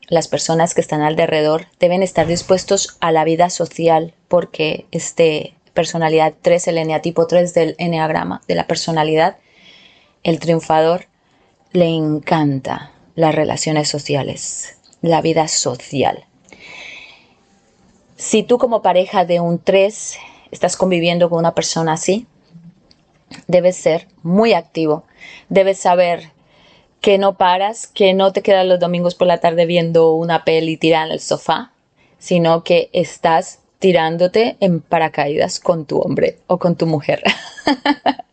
las 0.07 0.27
personas 0.27 0.75
que 0.75 0.81
están 0.81 1.01
alrededor 1.01 1.65
deben 1.79 2.03
estar 2.03 2.27
dispuestos 2.27 2.97
a 2.99 3.11
la 3.11 3.23
vida 3.23 3.49
social 3.49 4.13
porque 4.27 4.85
este 4.91 5.55
personalidad 5.73 6.35
3, 6.41 6.67
el 6.67 6.77
eneatipo 6.77 7.25
3 7.25 7.53
del 7.55 7.75
eneagrama, 7.79 8.41
de 8.47 8.53
la 8.53 8.67
personalidad, 8.67 9.37
el 10.23 10.39
triunfador, 10.39 11.07
le 11.71 11.87
encanta 11.87 12.91
las 13.15 13.33
relaciones 13.33 13.89
sociales, 13.89 14.77
la 15.01 15.21
vida 15.21 15.47
social. 15.47 16.25
Si 18.17 18.43
tú 18.43 18.57
como 18.57 18.81
pareja 18.81 19.25
de 19.25 19.39
un 19.39 19.59
3 19.59 20.17
estás 20.51 20.77
conviviendo 20.77 21.29
con 21.29 21.39
una 21.39 21.53
persona 21.53 21.93
así, 21.93 22.27
debes 23.47 23.75
ser 23.75 24.07
muy 24.23 24.53
activo, 24.53 25.03
debes 25.49 25.79
saber 25.79 26.31
que 27.01 27.17
no 27.17 27.37
paras, 27.37 27.87
que 27.87 28.13
no 28.13 28.33
te 28.33 28.41
quedas 28.41 28.65
los 28.65 28.79
domingos 28.79 29.15
por 29.15 29.27
la 29.27 29.39
tarde 29.39 29.65
viendo 29.65 30.13
una 30.13 30.43
peli 30.43 30.77
tirada 30.77 31.05
en 31.05 31.11
el 31.11 31.19
sofá, 31.19 31.71
sino 32.17 32.63
que 32.63 32.89
estás 32.93 33.59
tirándote 33.79 34.57
en 34.59 34.81
paracaídas 34.81 35.59
con 35.59 35.85
tu 35.85 35.99
hombre 35.99 36.39
o 36.47 36.57
con 36.57 36.75
tu 36.75 36.87
mujer. 36.87 37.21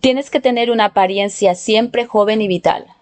Tienes 0.00 0.28
que 0.28 0.40
tener 0.40 0.70
una 0.70 0.86
apariencia 0.86 1.54
siempre 1.54 2.04
joven 2.04 2.42
y 2.42 2.48
vital. 2.48 2.93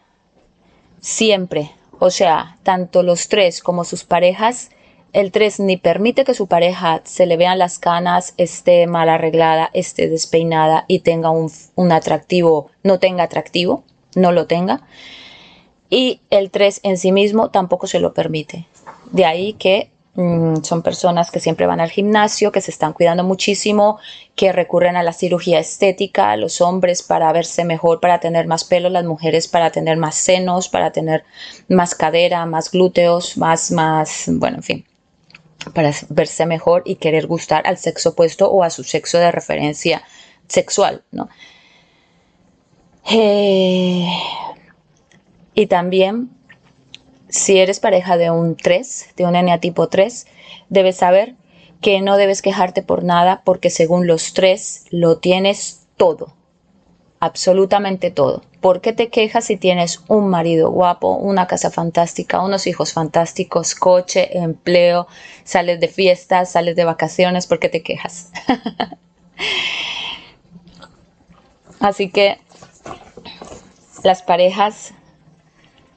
Siempre. 1.03 1.71
O 1.99 2.11
sea, 2.11 2.57
tanto 2.63 3.03
los 3.03 3.29
tres 3.29 3.63
como 3.63 3.85
sus 3.85 4.05
parejas, 4.05 4.71
el 5.13 5.31
tres 5.31 5.61
ni 5.61 5.77
permite 5.77 6.25
que 6.25 6.33
su 6.33 6.47
pareja 6.47 7.03
se 7.05 7.27
le 7.27 7.37
vean 7.37 7.59
las 7.59 7.79
canas, 7.79 8.33
esté 8.39 8.87
mal 8.87 9.11
arreglada, 9.11 9.69
esté 9.75 10.09
despeinada 10.09 10.87
y 10.89 11.01
tenga 11.01 11.29
un, 11.29 11.93
atractivo, 11.93 12.71
no 12.83 12.99
tenga 12.99 13.25
atractivo 13.25 13.85
no 14.15 14.33
lo 14.33 14.47
tenga. 14.47 14.83
Y 15.91 16.21
el 16.31 16.51
3 16.51 16.81
en 16.85 16.99
sí 16.99 17.13
mismo 17.13 17.51
tampoco 17.51 17.87
se 17.87 18.01
lo 18.01 18.15
permite. 18.15 18.67
De 19.11 19.25
ahí 19.25 19.55
que 19.55 19.91
mm, 20.15 20.63
son 20.63 20.83
personas 20.83 21.31
que 21.31 21.41
siempre 21.41 21.67
van 21.67 21.81
al 21.81 21.91
gimnasio, 21.91 22.53
que 22.53 22.61
se 22.61 22.71
están 22.71 22.93
cuidando 22.93 23.25
muchísimo, 23.25 23.99
que 24.35 24.53
recurren 24.53 24.97
a 24.97 25.03
la 25.03 25.13
cirugía 25.13 25.59
estética, 25.59 26.37
los 26.37 26.61
hombres 26.61 27.03
para 27.03 27.33
verse 27.33 27.65
mejor, 27.65 28.01
para 28.01 28.21
tener 28.21 28.47
más 28.47 28.65
pelo, 28.65 28.89
las 28.89 29.05
mujeres 29.05 29.49
para 29.49 29.71
tener 29.71 29.97
más 29.97 30.15
senos, 30.15 30.69
para 30.69 30.93
tener 30.93 31.25
más 31.69 31.95
cadera, 31.95 32.47
más 32.47 32.71
glúteos, 32.71 33.37
más, 33.37 33.71
más, 33.71 34.25
bueno, 34.29 34.59
en 34.59 34.63
fin, 34.63 34.85
para 35.75 35.93
verse 36.09 36.47
mejor 36.47 36.83
y 36.85 36.97
querer 36.97 37.27
gustar 37.27 37.67
al 37.67 37.77
sexo 37.77 38.11
opuesto 38.11 38.51
o 38.51 38.63
a 38.63 38.71
su 38.71 38.85
sexo 38.85 39.19
de 39.19 39.31
referencia 39.33 40.03
sexual, 40.49 41.03
¿no? 41.11 41.29
Eh, 43.11 44.07
y 45.55 45.67
también, 45.67 46.31
si 47.33 47.59
eres 47.59 47.81
pareja 47.81 48.17
de 48.19 48.31
un 48.31 48.57
3, 48.57 49.15
de 49.17 49.25
un 49.25 49.35
eneatipo 49.35 49.89
3, 49.89 50.27
debes 50.69 50.97
saber 50.97 51.35
que 51.81 52.01
no 52.03 52.17
debes 52.17 52.43
quejarte 52.43 52.83
por 52.83 53.03
nada 53.03 53.43
porque 53.45 53.71
según 53.71 54.07
los 54.07 54.35
3 54.35 54.85
lo 54.91 55.19
tienes 55.19 55.87
todo, 55.97 56.35
absolutamente 57.21 58.11
todo. 58.11 58.43
¿Por 58.61 58.83
qué 58.83 58.93
te 58.93 59.09
quejas 59.09 59.47
si 59.47 59.57
tienes 59.57 60.03
un 60.09 60.29
marido 60.29 60.71
guapo, 60.71 61.17
una 61.17 61.47
casa 61.47 61.71
fantástica, 61.71 62.43
unos 62.43 62.67
hijos 62.67 62.93
fantásticos, 62.93 63.75
coche, 63.75 64.39
empleo, 64.39 65.09
sales 65.43 65.81
de 65.81 65.89
fiestas, 65.89 66.53
sales 66.53 66.77
de 66.77 66.85
vacaciones? 66.85 67.47
¿Por 67.47 67.59
qué 67.59 67.71
te 67.71 67.83
quejas? 67.83 68.31
Así 71.81 72.11
que 72.11 72.39
las 74.05 74.23
parejas 74.23 74.93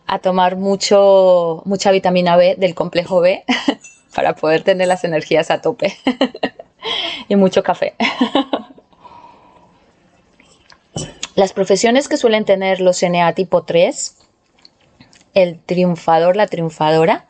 a 0.08 0.20
tomar 0.20 0.56
mucho, 0.56 1.62
mucha 1.66 1.92
vitamina 1.92 2.36
B 2.38 2.56
del 2.58 2.76
complejo 2.76 3.22
B 3.22 3.44
para 4.16 4.36
poder 4.36 4.64
tener 4.64 4.88
las 4.88 5.04
energías 5.04 5.52
a 5.52 5.62
tope 5.62 5.98
y 7.28 7.36
mucho 7.36 7.64
café. 7.64 7.96
Las 11.36 11.52
profesiones 11.52 12.08
que 12.08 12.16
suelen 12.16 12.46
tener 12.46 12.80
los 12.80 13.04
NA 13.04 13.34
tipo 13.34 13.64
3, 13.64 14.18
el 15.34 15.60
triunfador, 15.60 16.38
la 16.38 16.48
triunfadora, 16.48 17.26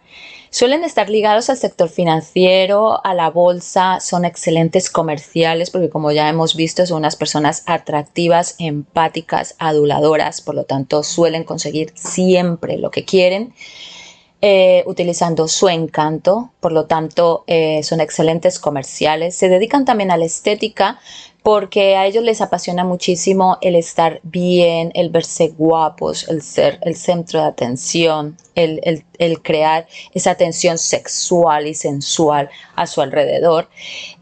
Suelen 0.55 0.85
estar 0.85 1.09
ligados 1.09 1.49
al 1.49 1.57
sector 1.57 1.89
financiero, 1.89 3.05
a 3.05 3.13
la 3.13 3.29
bolsa, 3.29 3.99
son 3.99 4.23
excelentes 4.23 4.89
comerciales 4.89 5.69
porque 5.69 5.89
como 5.89 6.13
ya 6.13 6.29
hemos 6.29 6.55
visto 6.55 6.85
son 6.85 6.99
unas 6.99 7.17
personas 7.17 7.63
atractivas, 7.65 8.55
empáticas, 8.57 9.55
aduladoras, 9.59 10.39
por 10.39 10.55
lo 10.55 10.63
tanto 10.63 11.03
suelen 11.03 11.43
conseguir 11.43 11.91
siempre 11.95 12.77
lo 12.77 12.89
que 12.89 13.03
quieren. 13.03 13.53
Eh, 14.41 14.83
utilizando 14.85 15.49
su 15.49 15.67
encanto, 15.67 16.51
por 16.61 16.71
lo 16.71 16.85
tanto 16.85 17.43
eh, 17.47 17.83
son 17.83 17.99
excelentes 17.99 18.57
comerciales. 18.57 19.35
Se 19.35 19.49
dedican 19.49 19.83
también 19.83 20.09
a 20.09 20.15
la 20.15 20.23
estética, 20.23 20.99
porque 21.45 21.95
a 21.95 22.07
ellos 22.07 22.23
les 22.23 22.41
apasiona 22.41 22.83
muchísimo 22.83 23.59
el 23.61 23.75
estar 23.75 24.19
bien, 24.23 24.91
el 24.95 25.11
verse 25.11 25.49
guapos, 25.49 26.27
el 26.27 26.41
ser 26.41 26.79
el 26.81 26.95
centro 26.95 27.39
de 27.39 27.45
atención, 27.45 28.35
el, 28.55 29.03
crear 29.43 29.85
esa 30.15 30.31
atención 30.31 30.79
sexual 30.79 31.67
y 31.67 31.75
sensual 31.75 32.49
a 32.75 32.87
su 32.87 32.99
alrededor. 32.99 33.69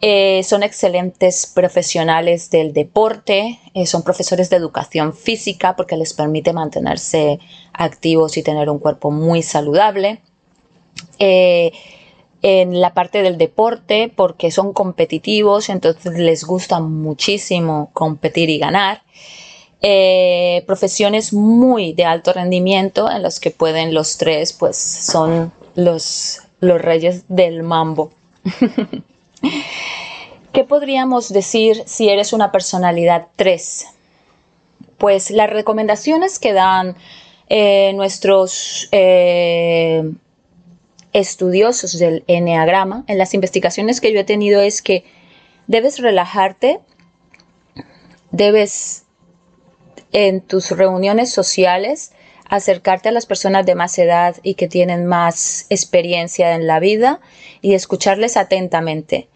Eh, 0.02 0.44
son 0.44 0.64
excelentes 0.64 1.46
profesionales 1.46 2.50
del 2.50 2.74
deporte, 2.74 3.58
eh, 3.74 3.86
son 3.86 4.04
profesores 4.04 4.50
de 4.50 4.58
educación 4.58 5.14
física 5.14 5.78
porque 5.78 5.96
les 5.96 6.14
permite 6.14 6.52
mantenerse 6.52 7.40
activos 7.72 8.36
y 8.36 8.44
tener 8.44 8.70
un 8.70 8.80
cuerpo 8.80 9.12
muy 9.12 9.44
saludable. 9.44 10.20
Eh, 11.20 11.72
en 12.44 12.82
la 12.82 12.94
parte 12.94 13.22
del 13.24 13.38
deporte 13.38 14.12
porque 14.14 14.52
son 14.52 14.74
competitivos, 14.74 15.70
entonces 15.70 16.14
les 16.20 16.44
gusta 16.44 16.82
muchísimo 16.82 17.90
competir 17.94 18.50
y 18.50 18.60
ganar. 18.60 19.02
Eh, 19.82 20.64
profesiones 20.68 21.34
muy 21.34 21.94
de 21.94 22.06
alto 22.06 22.34
rendimiento 22.34 23.10
en 23.10 23.24
las 23.24 23.40
que 23.40 23.50
pueden 23.50 23.94
los 23.94 24.18
tres, 24.18 24.52
pues 24.54 24.78
son 24.78 25.54
los, 25.76 26.42
los 26.60 26.82
reyes 26.82 27.24
del 27.30 27.64
mambo. 27.64 28.12
¿Qué 30.52 30.64
podríamos 30.66 31.30
decir 31.30 31.82
si 31.86 32.10
eres 32.10 32.34
una 32.34 32.52
personalidad 32.52 33.28
3? 33.38 33.86
Pues 34.98 35.32
las 35.32 35.50
recomendaciones 35.50 36.40
que 36.40 36.54
dan 36.54 36.96
eh, 37.48 37.94
nuestros 37.96 38.90
eh, 38.92 40.12
estudiosos 41.14 41.98
del 42.00 42.24
enneagrama, 42.28 43.06
en 43.08 43.18
las 43.18 43.34
investigaciones 43.34 44.02
que 44.02 44.12
yo 44.12 44.20
he 44.20 44.26
tenido 44.26 44.62
es 44.62 44.82
que 44.82 45.06
debes 45.68 46.00
relajarte, 46.00 46.80
debes 48.32 49.04
en 50.12 50.42
tus 50.42 50.72
reuniones 50.72 51.32
sociales 51.32 52.12
acercarte 52.50 53.10
a 53.10 53.12
las 53.12 53.26
personas 53.26 53.66
de 53.66 53.76
más 53.76 53.98
edad 53.98 54.36
y 54.44 54.56
que 54.56 54.68
tienen 54.68 55.06
más 55.06 55.66
experiencia 55.70 56.54
en 56.54 56.68
la 56.68 56.80
vida 56.80 57.20
y 57.62 57.74
escucharles 57.74 58.38
atentamente. 58.38 59.30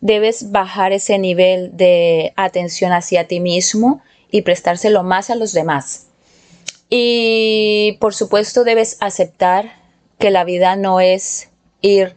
Debes 0.00 0.50
bajar 0.50 0.92
ese 0.92 1.18
nivel 1.18 1.76
de 1.76 2.32
atención 2.36 2.92
hacia 2.92 3.26
ti 3.26 3.40
mismo 3.40 4.02
y 4.30 4.42
prestárselo 4.42 5.02
más 5.02 5.30
a 5.30 5.34
los 5.34 5.52
demás. 5.52 6.08
Y 6.90 7.96
por 8.00 8.14
supuesto 8.14 8.64
debes 8.64 8.96
aceptar 9.00 9.83
que 10.18 10.30
la 10.30 10.44
vida 10.44 10.76
no 10.76 11.00
es 11.00 11.50
ir 11.80 12.16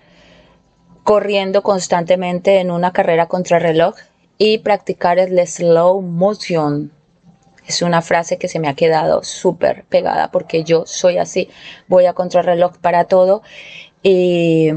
corriendo 1.03 1.63
constantemente 1.63 2.59
en 2.59 2.71
una 2.71 2.91
carrera 2.91 3.27
contrarreloj 3.27 3.95
y 4.37 4.59
practicar 4.59 5.19
el 5.19 5.45
slow 5.47 6.01
motion. 6.01 6.91
Es 7.65 7.81
una 7.81 8.01
frase 8.01 8.37
que 8.37 8.47
se 8.47 8.59
me 8.59 8.67
ha 8.67 8.75
quedado 8.75 9.23
súper 9.23 9.83
pegada 9.85 10.31
porque 10.31 10.63
yo 10.63 10.85
soy 10.85 11.17
así, 11.17 11.49
voy 11.87 12.05
a 12.05 12.13
contrarreloj 12.13 12.77
para 12.77 13.05
todo 13.05 13.41
y 14.03 14.69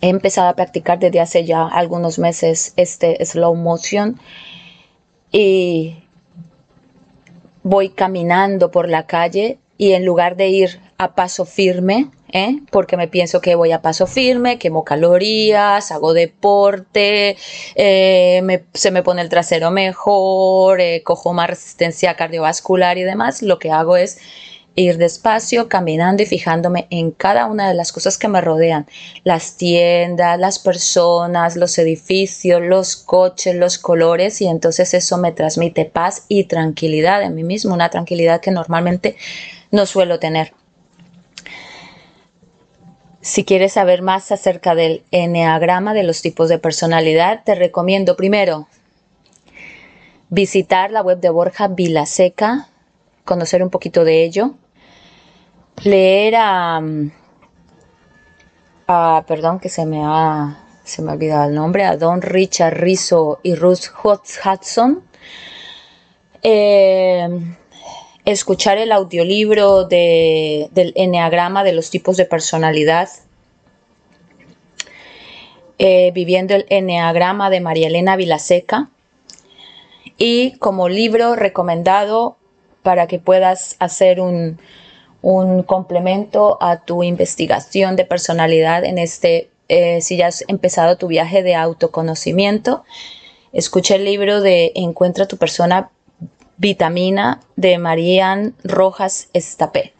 he 0.00 0.08
empezado 0.08 0.48
a 0.48 0.56
practicar 0.56 0.98
desde 0.98 1.20
hace 1.20 1.44
ya 1.44 1.66
algunos 1.66 2.18
meses 2.18 2.72
este 2.76 3.24
slow 3.24 3.54
motion 3.54 4.20
y 5.30 6.02
voy 7.62 7.90
caminando 7.90 8.70
por 8.70 8.88
la 8.88 9.06
calle 9.06 9.58
y 9.82 9.94
en 9.94 10.04
lugar 10.04 10.36
de 10.36 10.46
ir 10.46 10.80
a 10.96 11.16
paso 11.16 11.44
firme, 11.44 12.08
¿eh? 12.32 12.60
porque 12.70 12.96
me 12.96 13.08
pienso 13.08 13.40
que 13.40 13.56
voy 13.56 13.72
a 13.72 13.82
paso 13.82 14.06
firme, 14.06 14.56
quemo 14.56 14.84
calorías, 14.84 15.90
hago 15.90 16.14
deporte, 16.14 17.36
eh, 17.74 18.62
se 18.72 18.90
me 18.92 19.02
pone 19.02 19.22
el 19.22 19.28
trasero 19.28 19.72
mejor, 19.72 20.80
eh, 20.80 21.02
cojo 21.02 21.32
más 21.32 21.50
resistencia 21.50 22.14
cardiovascular 22.14 22.96
y 22.96 23.02
demás, 23.02 23.42
lo 23.42 23.58
que 23.58 23.72
hago 23.72 23.96
es 23.96 24.20
ir 24.76 24.98
despacio, 24.98 25.68
caminando 25.68 26.22
y 26.22 26.26
fijándome 26.26 26.86
en 26.90 27.10
cada 27.10 27.46
una 27.46 27.68
de 27.68 27.74
las 27.74 27.90
cosas 27.90 28.16
que 28.18 28.28
me 28.28 28.40
rodean, 28.40 28.86
las 29.24 29.56
tiendas, 29.56 30.38
las 30.38 30.60
personas, 30.60 31.56
los 31.56 31.76
edificios, 31.76 32.62
los 32.62 32.94
coches, 32.94 33.56
los 33.56 33.78
colores 33.78 34.40
y 34.40 34.46
entonces 34.46 34.94
eso 34.94 35.18
me 35.18 35.32
transmite 35.32 35.86
paz 35.86 36.24
y 36.28 36.44
tranquilidad 36.44 37.20
en 37.24 37.34
mí 37.34 37.42
mismo, 37.42 37.74
una 37.74 37.90
tranquilidad 37.90 38.40
que 38.40 38.52
normalmente 38.52 39.16
no 39.72 39.86
suelo 39.86 40.20
tener. 40.20 40.52
Si 43.20 43.44
quieres 43.44 43.72
saber 43.72 44.02
más 44.02 44.30
acerca 44.30 44.74
del 44.74 45.04
enneagrama 45.10 45.94
de 45.94 46.02
los 46.02 46.22
tipos 46.22 46.48
de 46.48 46.58
personalidad, 46.58 47.42
te 47.44 47.54
recomiendo 47.54 48.16
primero 48.16 48.68
visitar 50.28 50.90
la 50.90 51.02
web 51.02 51.20
de 51.20 51.30
Borja 51.30 51.68
Vilaseca, 51.68 52.68
conocer 53.24 53.62
un 53.62 53.70
poquito 53.70 54.04
de 54.04 54.24
ello, 54.24 54.54
leer 55.84 56.34
a, 56.36 56.80
perdón 59.26 59.60
que 59.60 59.68
se 59.68 59.86
me 59.86 60.02
ha 60.04 60.58
se 60.84 61.00
me 61.00 61.12
ha 61.12 61.14
olvidado 61.14 61.48
el 61.48 61.54
nombre, 61.54 61.84
a 61.84 61.96
Don 61.96 62.20
Richard 62.20 62.74
Rizzo 62.74 63.38
y 63.44 63.54
Ruth 63.54 63.84
Hudson. 64.02 65.04
Eh, 66.42 67.28
escuchar 68.24 68.78
el 68.78 68.92
audiolibro 68.92 69.84
de, 69.84 70.68
del 70.72 70.92
Enneagrama 70.96 71.64
de 71.64 71.72
los 71.72 71.90
tipos 71.90 72.16
de 72.16 72.24
personalidad, 72.24 73.08
eh, 75.78 76.12
Viviendo 76.14 76.54
el 76.54 76.66
Enneagrama 76.68 77.50
de 77.50 77.60
María 77.60 77.88
Elena 77.88 78.14
Vilaseca 78.14 78.88
y 80.16 80.52
como 80.58 80.88
libro 80.88 81.34
recomendado 81.34 82.36
para 82.82 83.08
que 83.08 83.18
puedas 83.18 83.76
hacer 83.80 84.20
un, 84.20 84.58
un 85.22 85.62
complemento 85.62 86.58
a 86.60 86.84
tu 86.84 87.02
investigación 87.02 87.96
de 87.96 88.04
personalidad 88.04 88.84
en 88.84 88.98
este, 88.98 89.50
eh, 89.68 90.00
si 90.00 90.16
ya 90.16 90.26
has 90.26 90.44
empezado 90.48 90.98
tu 90.98 91.06
viaje 91.06 91.42
de 91.42 91.54
autoconocimiento, 91.54 92.84
escucha 93.52 93.94
el 93.94 94.04
libro 94.04 94.40
de 94.40 94.72
Encuentra 94.74 95.26
tu 95.26 95.36
persona 95.36 95.90
Vitamina 96.62 97.40
de 97.56 97.76
Marían 97.78 98.54
Rojas 98.62 99.28
Estapé. 99.32 99.94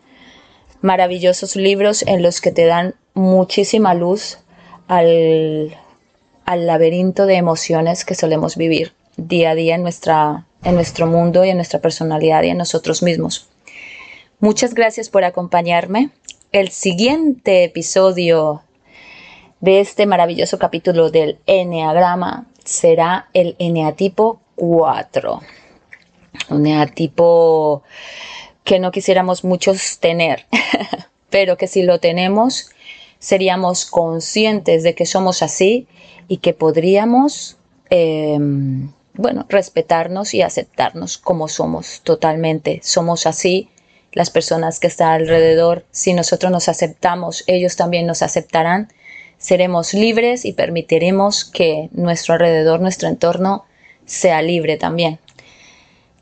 Maravillosos 0.81 1.57
libros 1.57 2.05
en 2.07 2.23
los 2.23 2.41
que 2.41 2.53
te 2.53 2.67
dan 2.67 2.95
muchísima 3.15 3.95
luz 3.95 4.39
al, 4.87 5.77
al 6.45 6.67
laberinto 6.69 7.27
de 7.27 7.35
emociones 7.35 8.05
que 8.05 8.15
solemos 8.15 8.57
vivir 8.57 8.93
día 9.17 9.51
a 9.51 9.55
día 9.57 9.75
en, 9.75 9.83
nuestra, 9.83 10.47
en 10.63 10.77
nuestro 10.77 11.09
mundo 11.09 11.45
y 11.45 11.51
en 11.51 11.57
nuestra 11.57 11.81
personalidad 11.81 12.45
y 12.45 12.51
en 12.51 12.59
nosotros 12.59 13.03
mismos. 13.03 13.49
Muchas 14.39 14.73
gracias 14.73 15.09
por 15.09 15.25
acompañarme. 15.25 16.11
El 16.53 16.69
siguiente 16.69 17.65
episodio 17.65 18.63
de 19.59 19.81
este 19.81 20.07
maravilloso 20.07 20.61
capítulo 20.61 21.11
del 21.11 21.41
Enneagrama 21.47 22.47
será 22.63 23.31
el 23.33 23.57
Eneatipo 23.59 24.41
4 24.55 25.41
un 26.49 26.89
tipo 26.95 27.83
que 28.65 28.79
no 28.79 28.91
quisiéramos 28.91 29.45
muchos 29.45 29.99
tener, 29.99 30.47
pero 31.31 31.57
que 31.57 31.67
si 31.67 31.83
lo 31.83 31.99
tenemos, 31.99 32.71
seríamos 33.19 33.87
conscientes 33.87 34.83
de 34.83 34.95
que 34.95 35.07
somos 35.07 35.43
así 35.43 35.87
y 36.29 36.39
que 36.39 36.55
podríamos, 36.55 37.57
em, 37.91 38.93
bueno, 39.15 39.47
respetarnos 39.49 40.35
y 40.35 40.43
aceptarnos 40.43 41.19
como 41.19 41.49
somos 41.49 42.01
totalmente. 42.03 42.81
Somos 42.83 43.27
así, 43.27 43.69
las 44.13 44.31
personas 44.31 44.81
que 44.81 44.87
están 44.87 45.23
alrededor, 45.23 45.85
si 45.91 46.15
nosotros 46.15 46.53
nos 46.53 46.69
aceptamos, 46.69 47.45
ellos 47.47 47.77
también 47.77 48.07
nos 48.07 48.23
aceptarán, 48.23 48.93
seremos 49.39 49.95
libres 49.95 50.45
y 50.45 50.53
permitiremos 50.53 51.45
que 51.45 51.89
nuestro 51.93 52.35
alrededor, 52.35 52.81
nuestro 52.81 53.09
entorno, 53.09 53.65
sea 54.05 54.43
libre 54.43 54.77
también. 54.77 55.19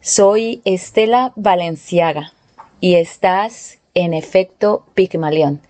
Soy 0.03 0.63
Estela 0.65 1.35
Valenciaga 1.37 2.33
y 2.81 2.95
estás 2.95 3.81
en 3.93 4.15
efecto 4.15 4.87
Pigmalión. 4.95 5.61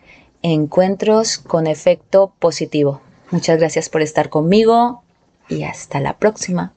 Encuentros 0.43 1.37
con 1.39 1.67
efecto 1.67 2.33
positivo. 2.39 3.01
Muchas 3.33 3.59
gracias 3.59 3.89
por 3.89 4.03
estar 4.03 4.29
conmigo 4.29 5.03
y 5.49 5.65
hasta 5.65 5.99
la 5.99 6.17
próxima. 6.17 6.73